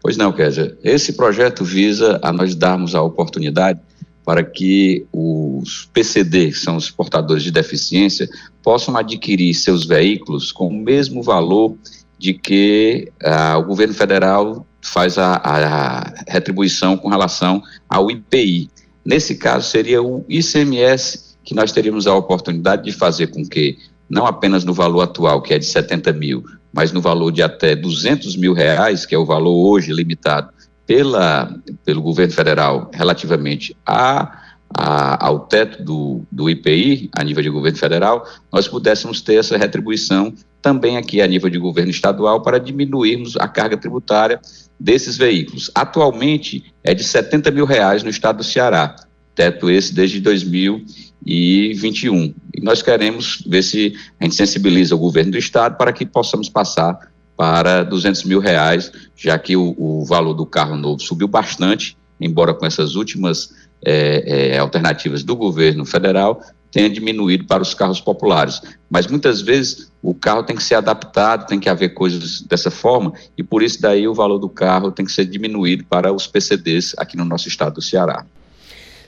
[0.00, 0.76] Pois não, Kézia.
[0.82, 3.80] Esse projeto visa a nós darmos a oportunidade
[4.24, 8.28] para que os PCD, que são os portadores de deficiência,
[8.62, 11.76] possam adquirir seus veículos com o mesmo valor
[12.18, 18.68] de que ah, o governo federal faz a, a retribuição com relação ao IPI.
[19.04, 23.76] Nesse caso, seria o ICMS que nós teríamos a oportunidade de fazer com que,
[24.08, 27.74] não apenas no valor atual, que é de 70 mil, mas no valor de até
[27.74, 30.50] 200 mil reais, que é o valor hoje limitado
[30.86, 34.40] pela, pelo governo federal relativamente a,
[34.74, 39.56] a, ao teto do, do IPI, a nível de governo federal, nós pudéssemos ter essa
[39.56, 44.40] retribuição também aqui a nível de governo estadual para diminuirmos a carga tributária
[44.82, 45.70] desses veículos.
[45.74, 48.96] Atualmente é de 70 mil reais no estado do Ceará,
[49.34, 52.34] teto esse desde 2021.
[52.54, 56.48] E nós queremos ver se a gente sensibiliza o governo do estado para que possamos
[56.48, 61.96] passar para 200 mil reais, já que o, o valor do carro novo subiu bastante,
[62.20, 63.54] embora com essas últimas
[63.84, 66.42] é, é, alternativas do governo federal,
[66.72, 68.60] tenha diminuído para os carros populares.
[68.90, 73.12] Mas muitas vezes o carro tem que ser adaptado, tem que haver coisas dessa forma,
[73.36, 76.94] e por isso daí o valor do carro tem que ser diminuído para os PCDs
[76.96, 78.24] aqui no nosso estado do Ceará.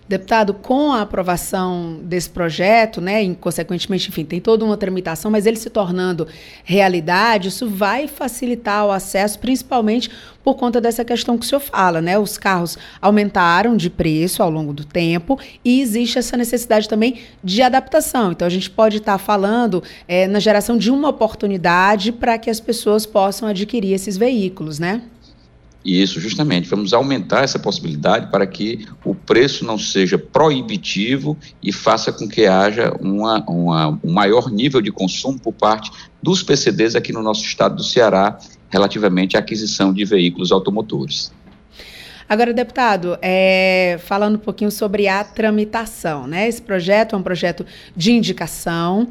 [0.07, 5.47] Deputado, com a aprovação desse projeto, né, e consequentemente, enfim, tem toda uma tramitação, mas
[5.47, 6.29] ele se tornando
[6.63, 10.11] realidade, isso vai facilitar o acesso, principalmente
[10.43, 12.19] por conta dessa questão que o senhor fala, né?
[12.19, 17.63] Os carros aumentaram de preço ao longo do tempo e existe essa necessidade também de
[17.63, 18.33] adaptação.
[18.33, 22.61] Então, a gente pode estar falando é, na geração de uma oportunidade para que as
[22.61, 25.01] pessoas possam adquirir esses veículos, né?
[25.85, 26.69] Isso, justamente.
[26.69, 32.47] Vamos aumentar essa possibilidade para que o preço não seja proibitivo e faça com que
[32.47, 35.91] haja uma, uma, um maior nível de consumo por parte
[36.23, 38.39] dos PCDs aqui no nosso estado do Ceará,
[38.71, 41.31] relativamente à aquisição de veículos automotores.
[42.27, 46.49] Agora, deputado, é, falando um pouquinho sobre a tramitação, né?
[46.49, 49.07] Esse projeto é um projeto de indicação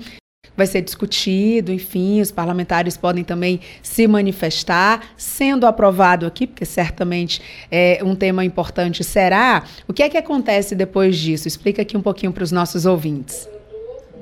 [0.55, 7.41] vai ser discutido, enfim, os parlamentares podem também se manifestar, sendo aprovado aqui, porque certamente
[7.71, 9.63] é um tema importante será.
[9.87, 11.47] O que é que acontece depois disso?
[11.47, 13.47] Explica aqui um pouquinho para os nossos ouvintes.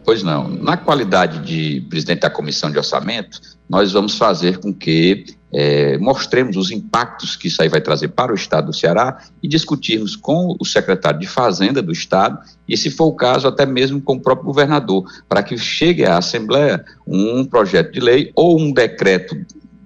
[0.04, 0.48] Pois não.
[0.48, 6.56] Na qualidade de presidente da comissão de orçamento, nós vamos fazer com que é, mostremos
[6.56, 10.56] os impactos que isso aí vai trazer para o Estado do Ceará e discutirmos com
[10.60, 14.22] o secretário de Fazenda do Estado e, se for o caso, até mesmo com o
[14.22, 19.36] próprio governador, para que chegue à Assembleia um projeto de lei ou um decreto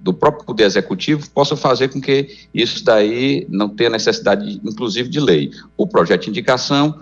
[0.05, 5.20] do próprio Poder Executivo possa fazer com que isso daí não tenha necessidade, inclusive, de
[5.20, 5.49] lei.
[5.76, 6.99] O projeto de indicação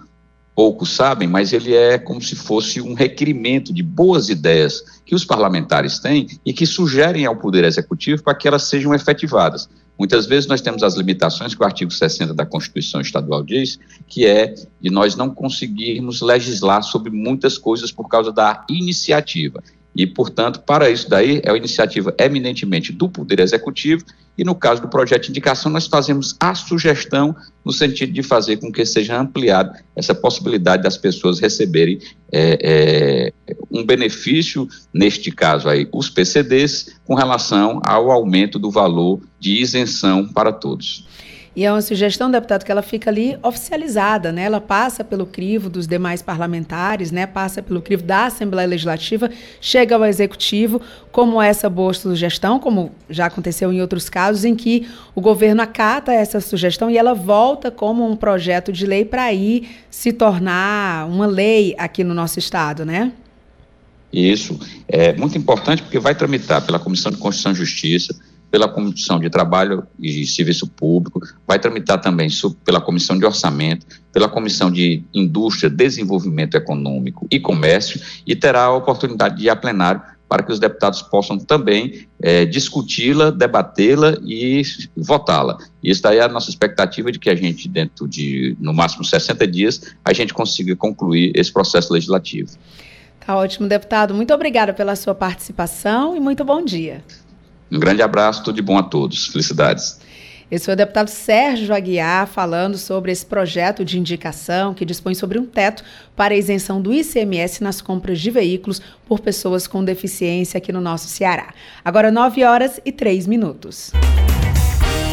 [0.56, 5.26] poucos sabem, mas ele é como se fosse um requerimento de boas ideias que os
[5.26, 9.68] parlamentares têm e que sugerem ao Poder Executivo para que elas sejam efetivadas.
[9.98, 14.26] Muitas vezes nós temos as limitações que o artigo 60 da Constituição Estadual diz, que
[14.26, 19.64] é de nós não conseguirmos legislar sobre muitas coisas por causa da iniciativa.
[19.96, 24.04] E, portanto, para isso daí, é uma iniciativa eminentemente do Poder Executivo,
[24.36, 28.58] e no caso do projeto de indicação, nós fazemos a sugestão no sentido de fazer
[28.58, 32.00] com que seja ampliada essa possibilidade das pessoas receberem
[32.32, 39.22] é, é, um benefício, neste caso aí, os PCDs, com relação ao aumento do valor
[39.40, 41.08] de isenção para todos.
[41.56, 44.44] E é uma sugestão, deputado, que ela fica ali oficializada, né?
[44.44, 47.28] Ela passa pelo crivo dos demais parlamentares, né?
[47.28, 49.30] Passa pelo crivo da Assembleia Legislativa,
[49.62, 50.82] chega ao Executivo,
[51.12, 56.12] como essa boa sugestão, como já aconteceu em outros casos, em que o governo acata
[56.12, 61.28] essa sugestão e ela volta como um projeto de lei para aí se tornar uma
[61.28, 63.12] lei aqui no nosso estado, né?
[64.12, 68.16] Isso é muito importante porque vai tramitar pela Comissão de Constituição e Justiça,
[68.54, 72.28] pela Comissão de Trabalho e Serviço Público, vai tramitar também
[72.64, 78.76] pela Comissão de Orçamento, pela Comissão de Indústria, Desenvolvimento Econômico e Comércio e terá a
[78.76, 84.62] oportunidade de ir a plenário para que os deputados possam também é, discuti-la, debatê-la e
[84.96, 85.58] votá-la.
[85.84, 89.48] Isso daí é a nossa expectativa de que a gente, dentro de, no máximo, 60
[89.48, 92.52] dias, a gente consiga concluir esse processo legislativo.
[93.26, 94.14] Tá ótimo, deputado.
[94.14, 97.04] Muito obrigada pela sua participação e muito bom dia.
[97.74, 99.28] Um grande abraço, tudo de bom a todos.
[99.28, 100.00] Felicidades.
[100.52, 105.40] Esse foi o deputado Sérgio Aguiar falando sobre esse projeto de indicação que dispõe sobre
[105.40, 105.84] um teto
[106.16, 110.80] para a isenção do ICMS nas compras de veículos por pessoas com deficiência aqui no
[110.80, 111.54] nosso Ceará.
[111.84, 113.92] Agora 9 horas e 3 minutos.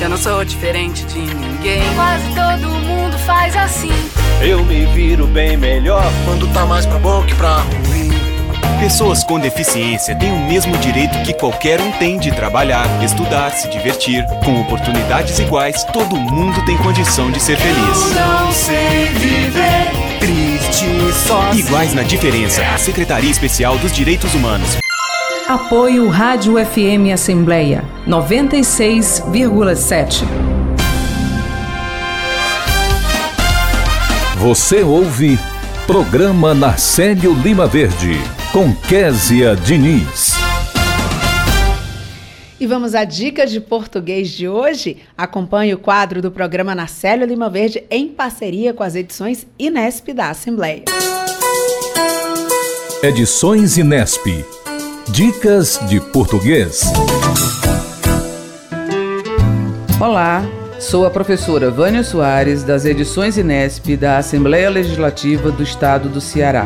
[0.03, 1.83] Eu não sou diferente de ninguém.
[1.95, 3.89] Quase todo mundo faz assim.
[4.43, 8.00] Eu me viro bem melhor quando tá mais pra bom que pra ruim.
[8.81, 13.69] Pessoas com deficiência têm o mesmo direito que qualquer um tem de trabalhar, estudar, se
[13.69, 14.25] divertir.
[14.43, 17.77] Com oportunidades iguais, todo mundo tem condição de ser feliz.
[17.77, 21.67] Eu não sei viver triste sozinho.
[21.67, 22.63] Iguais na diferença.
[22.79, 24.79] Secretaria Especial dos Direitos Humanos.
[25.47, 30.25] Apoio Rádio FM Assembleia 96,7.
[34.39, 35.39] Você ouve
[35.91, 38.13] Programa Narcélio Lima Verde
[38.53, 40.35] com Késia Diniz.
[42.61, 44.99] E vamos à dica de português de hoje.
[45.19, 50.31] Acompanhe o quadro do programa Narcélio Lima Verde em parceria com as edições Inesp da
[50.31, 50.85] Assembleia.
[53.03, 54.25] Edições Inesp.
[55.09, 56.85] Dicas de português.
[60.01, 60.45] Olá,
[60.81, 66.65] sou a professora Vânia Soares das edições Inesp da Assembleia Legislativa do Estado do Ceará.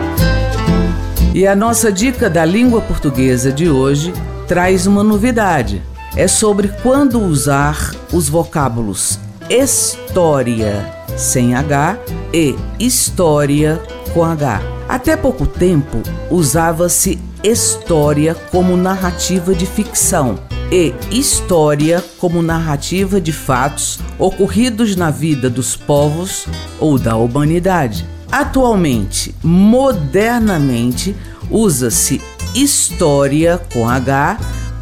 [1.34, 4.12] E a nossa dica da língua portuguesa de hoje
[4.46, 5.82] traz uma novidade.
[6.16, 9.18] É sobre quando usar os vocábulos
[9.50, 11.98] história sem H
[12.32, 14.62] e história com H.
[14.88, 16.00] Até pouco tempo
[16.30, 20.38] usava-se história como narrativa de ficção
[20.70, 26.46] e história como narrativa de fatos ocorridos na vida dos povos
[26.80, 28.06] ou da humanidade.
[28.30, 31.14] Atualmente, modernamente,
[31.50, 32.20] usa-se
[32.54, 34.38] história com H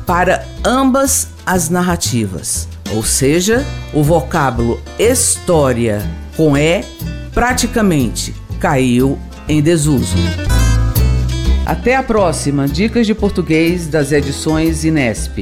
[0.06, 2.68] para ambas as narrativas.
[2.94, 6.02] Ou seja, o vocábulo história
[6.36, 6.84] com E
[7.32, 9.18] praticamente caiu
[9.48, 10.16] em desuso.
[11.72, 15.38] Até a próxima Dicas de Português das edições Inesp.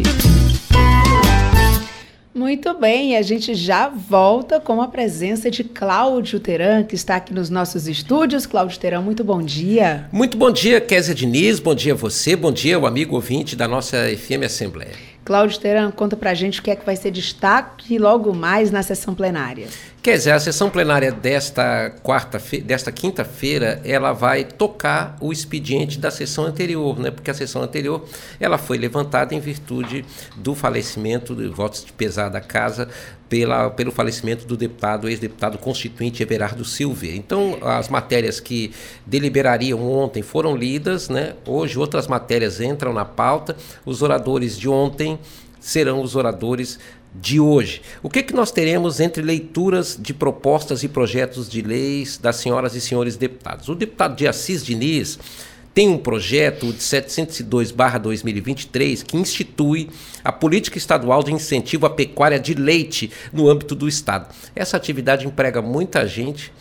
[2.33, 7.35] Muito bem, a gente já volta com a presença de Cláudio Teran, que está aqui
[7.35, 8.47] nos nossos estúdios.
[8.47, 10.09] Cláudio Teran, muito bom dia.
[10.13, 13.67] Muito bom dia, Kézia Diniz, bom dia a você, bom dia o amigo ouvinte da
[13.67, 14.93] nossa FM Assembleia.
[15.25, 18.85] Cláudio Teran, conta pra gente o que é que vai ser destaque logo mais na
[18.85, 19.67] sessão plenária.
[20.03, 26.11] Quer dizer, a sessão plenária desta quarta desta quinta-feira, ela vai tocar o expediente da
[26.11, 27.11] sessão anterior, né?
[27.11, 28.07] Porque a sessão anterior
[28.41, 30.03] ela foi levantada em virtude
[30.37, 32.89] do falecimento de votos de pesar da casa
[33.29, 37.09] pela, pelo falecimento do deputado, ex-deputado constituinte Everardo Silva.
[37.09, 38.73] Então, as matérias que
[39.05, 41.35] deliberariam ontem foram lidas, né?
[41.45, 43.55] Hoje outras matérias entram na pauta.
[43.85, 45.19] Os oradores de ontem
[45.61, 46.79] serão os oradores
[47.15, 47.83] de hoje.
[48.03, 52.75] O que, que nós teremos entre leituras de propostas e projetos de leis das senhoras
[52.75, 53.69] e senhores deputados?
[53.69, 55.19] O deputado de Assis Diniz
[55.75, 59.91] tem um projeto de 702/2023 que institui
[60.23, 64.29] a política estadual de incentivo à pecuária de leite no âmbito do estado.
[64.55, 66.53] Essa atividade emprega muita gente.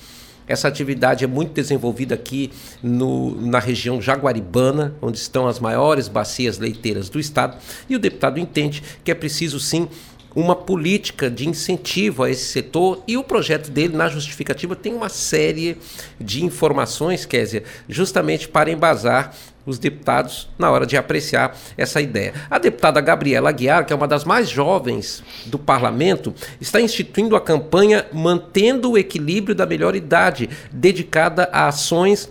[0.47, 2.50] Essa atividade é muito desenvolvida aqui
[2.82, 7.56] no, na região jaguaribana, onde estão as maiores bacias leiteiras do estado,
[7.88, 9.88] e o deputado entende que é preciso sim
[10.36, 15.10] uma política de incentivo a esse setor e o projeto dele, na justificativa, tem uma
[15.10, 15.78] série
[16.20, 22.34] de informações, Kézia, justamente para embasar os deputados na hora de apreciar essa ideia.
[22.50, 27.42] A deputada Gabriela Aguiar, que é uma das mais jovens do parlamento, está instituindo a
[27.42, 32.30] campanha Mantendo o Equilíbrio da Melhor Idade, dedicada a ações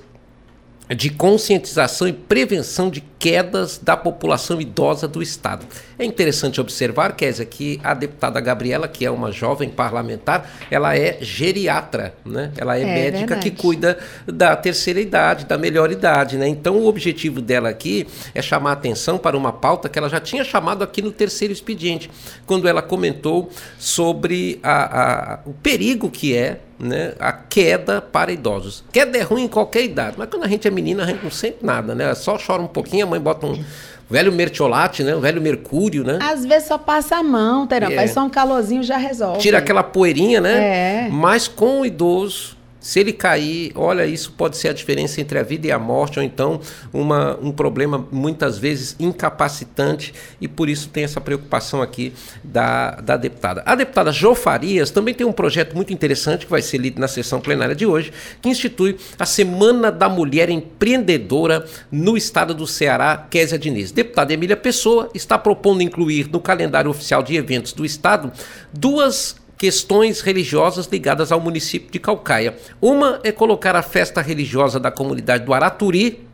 [0.97, 5.67] de conscientização e prevenção de quedas da população idosa do Estado.
[5.99, 11.19] É interessante observar, Kézia, que a deputada Gabriela, que é uma jovem parlamentar, ela é
[11.21, 12.53] geriatra, né?
[12.57, 13.51] Ela é, é médica verdade.
[13.51, 16.47] que cuida da terceira idade, da melhor idade, né?
[16.49, 20.45] Então o objetivo dela aqui é chamar atenção para uma pauta que ela já tinha
[20.45, 22.09] chamado aqui no terceiro expediente,
[22.47, 28.85] quando ela comentou sobre a, a, o perigo que é né, a queda para idosos.
[28.93, 31.31] Queda é ruim em qualquer idade, mas quando a gente é menina, a gente não
[31.31, 32.15] sente nada, né?
[32.15, 33.65] Só chora um pouquinho, mãe bota um
[34.11, 35.15] velho mertiolate, né?
[35.15, 36.19] Um velho mercúrio, né?
[36.21, 37.91] Às vezes só passa a mão, Terão.
[37.91, 37.97] É.
[37.97, 39.41] Faz só um calorzinho já resolve.
[39.41, 41.07] Tira aquela poeirinha, né?
[41.07, 41.09] É.
[41.11, 45.43] Mas com o idoso se ele cair, olha, isso pode ser a diferença entre a
[45.43, 46.61] vida e a morte, ou então
[46.93, 52.13] uma, um problema muitas vezes incapacitante, e por isso tem essa preocupação aqui
[52.43, 53.63] da, da deputada.
[53.67, 57.09] A deputada Jo Farias também tem um projeto muito interessante que vai ser lido na
[57.09, 63.27] sessão plenária de hoje, que institui a Semana da Mulher Empreendedora no estado do Ceará,
[63.29, 63.91] Késia Diniz.
[63.91, 68.33] Deputada Emília Pessoa está propondo incluir no calendário oficial de eventos do estado
[68.73, 72.57] duas questões religiosas ligadas ao município de Calcaia.
[72.81, 76.25] Uma é colocar a festa religiosa da comunidade do Araturi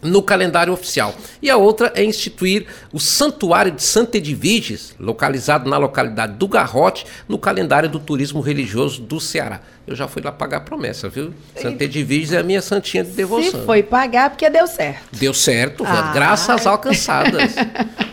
[0.00, 1.12] no calendário oficial.
[1.42, 7.04] E a outra é instituir o Santuário de Santa Edviges, localizado na localidade do Garrote,
[7.28, 9.60] no calendário do turismo religioso do Ceará.
[9.86, 11.32] Eu já fui lá pagar a promessa, viu?
[11.54, 13.60] Santa Edviges é a minha santinha de devoção.
[13.60, 15.04] Se foi pagar, porque deu certo.
[15.12, 16.10] Deu certo, ah.
[16.12, 17.54] graças alcançadas.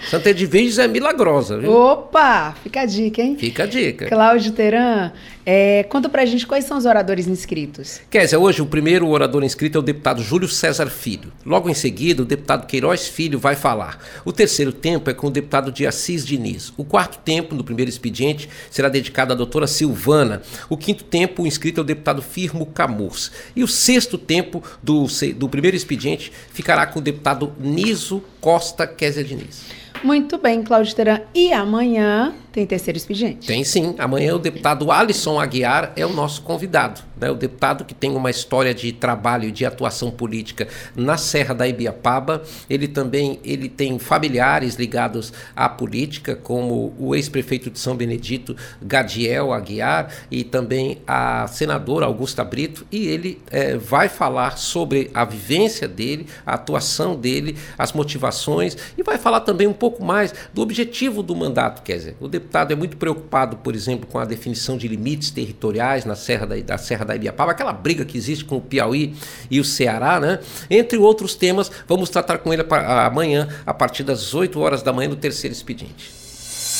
[0.08, 1.72] Santa Edviges é milagrosa, viu?
[1.72, 2.56] Opa!
[2.62, 3.36] Fica a dica, hein?
[3.40, 4.08] Fica a dica.
[4.08, 5.12] Cláudio Teran,
[5.46, 8.00] é, conta pra gente quais são os oradores inscritos.
[8.10, 11.34] Kézia, hoje o primeiro orador inscrito é o deputado Júlio César Filho.
[11.46, 14.00] Logo em seguida, o deputado Queiroz Filho vai falar.
[14.24, 16.72] O terceiro tempo é com o deputado de Assis Diniz.
[16.78, 20.42] O quarto tempo, no primeiro expediente, será dedicado à doutora Silvana.
[20.70, 23.32] O quinto tempo, o inscrito é o deputado Firmo Camurs.
[23.56, 29.24] E o sexto tempo do, do primeiro expediente ficará com o deputado Niso Costa Kézia
[29.24, 29.83] Diniz.
[30.04, 31.22] Muito bem, Cláudio Teran.
[31.34, 33.48] E amanhã tem terceiro expediente?
[33.48, 33.96] Tem sim.
[33.98, 37.02] Amanhã o deputado Alisson Aguiar é o nosso convidado.
[37.18, 37.32] Né?
[37.32, 41.68] O deputado que tem uma história de trabalho e de atuação política na Serra da
[41.68, 42.44] Ibiapaba.
[42.70, 49.52] Ele também ele tem familiares ligados à política, como o ex-prefeito de São Benedito, Gadiel
[49.52, 52.86] Aguiar, e também a senadora Augusta Brito.
[52.92, 59.02] E ele é, vai falar sobre a vivência dele, a atuação dele, as motivações, e
[59.02, 62.76] vai falar também um pouco mais do objetivo do mandato, quer dizer, o deputado é
[62.76, 67.04] muito preocupado, por exemplo, com a definição de limites territoriais na Serra da, da Serra
[67.04, 69.14] da Ibiapaba, aquela briga que existe com o Piauí
[69.52, 70.40] e o Ceará, né?
[70.70, 75.10] Entre outros temas, vamos tratar com ele amanhã, a partir das 8 horas da manhã,
[75.10, 76.23] no terceiro expediente.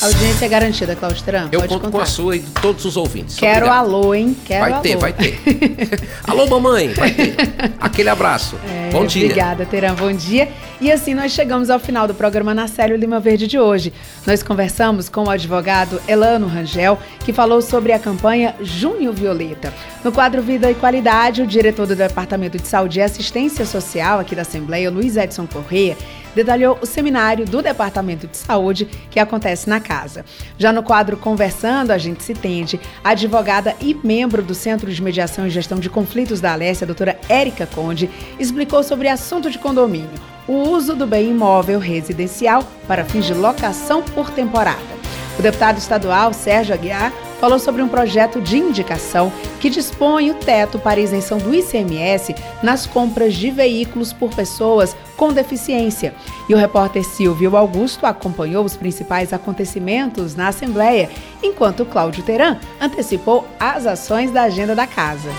[0.04, 1.48] Audiência é garantida, Teran.
[1.50, 1.90] Eu conto contar.
[1.90, 3.36] com a sua e de todos os ouvintes.
[3.36, 4.36] Quero alô, hein?
[4.44, 4.82] Quero vai alô.
[4.82, 5.40] ter, vai ter.
[6.28, 7.34] alô, mamãe, vai ter.
[7.80, 8.56] Aquele abraço.
[8.68, 9.24] É, bom dia.
[9.24, 9.94] Obrigada, Teran.
[9.94, 10.50] Bom dia.
[10.78, 13.94] E assim nós chegamos ao final do programa Na Sério Lima Verde de hoje.
[14.26, 19.72] Nós conversamos com o advogado Elano Rangel, que falou sobre a campanha Junho Violeta.
[20.04, 24.34] No quadro Vida e Qualidade, o diretor do Departamento de Saúde e Assistência Social aqui
[24.34, 25.96] da Assembleia, Luiz Edson Corrêa,
[26.34, 30.24] detalhou o seminário do Departamento de Saúde que acontece na casa.
[30.58, 35.02] Já no quadro Conversando, a gente se entende, a advogada e membro do Centro de
[35.02, 39.58] Mediação e Gestão de Conflitos da Alessia, a doutora Érica Conde, explicou sobre assunto de
[39.58, 40.10] condomínio,
[40.46, 44.94] o uso do bem imóvel residencial para fins de locação por temporada.
[45.38, 50.78] O deputado estadual Sérgio Aguiar falou sobre um projeto de indicação que dispõe o teto
[50.78, 56.14] para isenção do ICMS nas compras de veículos por pessoas com deficiência.
[56.48, 61.10] E o repórter Silvio Augusto acompanhou os principais acontecimentos na Assembleia,
[61.42, 65.30] enquanto Cláudio Teran antecipou as ações da agenda da casa.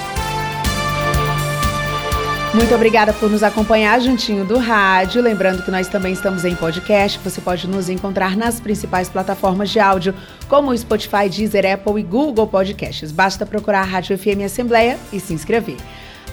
[2.56, 5.22] Muito obrigada por nos acompanhar juntinho do rádio.
[5.22, 7.20] Lembrando que nós também estamos em podcast.
[7.22, 10.16] Você pode nos encontrar nas principais plataformas de áudio,
[10.47, 13.12] como o Spotify, Deezer, Apple e Google Podcasts.
[13.12, 15.76] Basta procurar a Rádio FM Assembleia e se inscrever.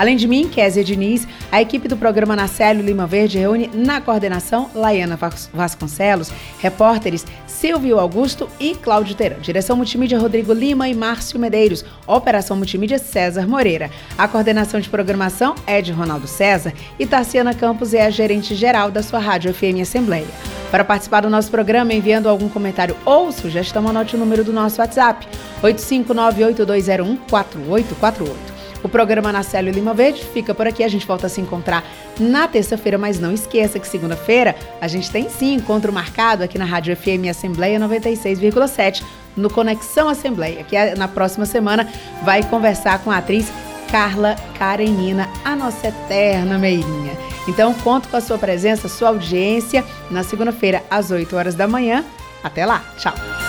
[0.02, 4.68] Além de mim, Kézia Diniz, a equipe do programa Nacélio Lima Verde reúne na coordenação
[4.74, 5.16] Laiana
[5.54, 9.38] Vasconcelos, repórteres Silvio Augusto e Cláudio Teran.
[9.40, 11.84] Direção Multimídia Rodrigo Lima e Márcio Medeiros.
[12.04, 13.92] Operação Multimídia César Moreira.
[14.18, 18.90] A coordenação de programação é de Ronaldo César e Tarciana Campos é a gerente geral
[18.90, 20.26] da sua Rádio FM Assembleia.
[20.72, 24.80] Para participar do nosso programa, enviando algum comentário ou sugestão, anote o número do nosso
[24.80, 25.28] WhatsApp:
[25.62, 28.61] 85982014848.
[28.82, 30.82] O programa na Lima Verde fica por aqui.
[30.82, 31.84] A gente volta a se encontrar
[32.18, 36.64] na terça-feira, mas não esqueça que segunda-feira a gente tem sim encontro marcado aqui na
[36.64, 39.02] Rádio FM Assembleia 96,7
[39.36, 41.88] no Conexão Assembleia, que é, na próxima semana
[42.22, 43.50] vai conversar com a atriz
[43.90, 47.12] Carla Karenina, a nossa eterna meirinha.
[47.46, 52.04] Então, conto com a sua presença, sua audiência na segunda-feira às 8 horas da manhã.
[52.42, 53.41] Até lá, tchau!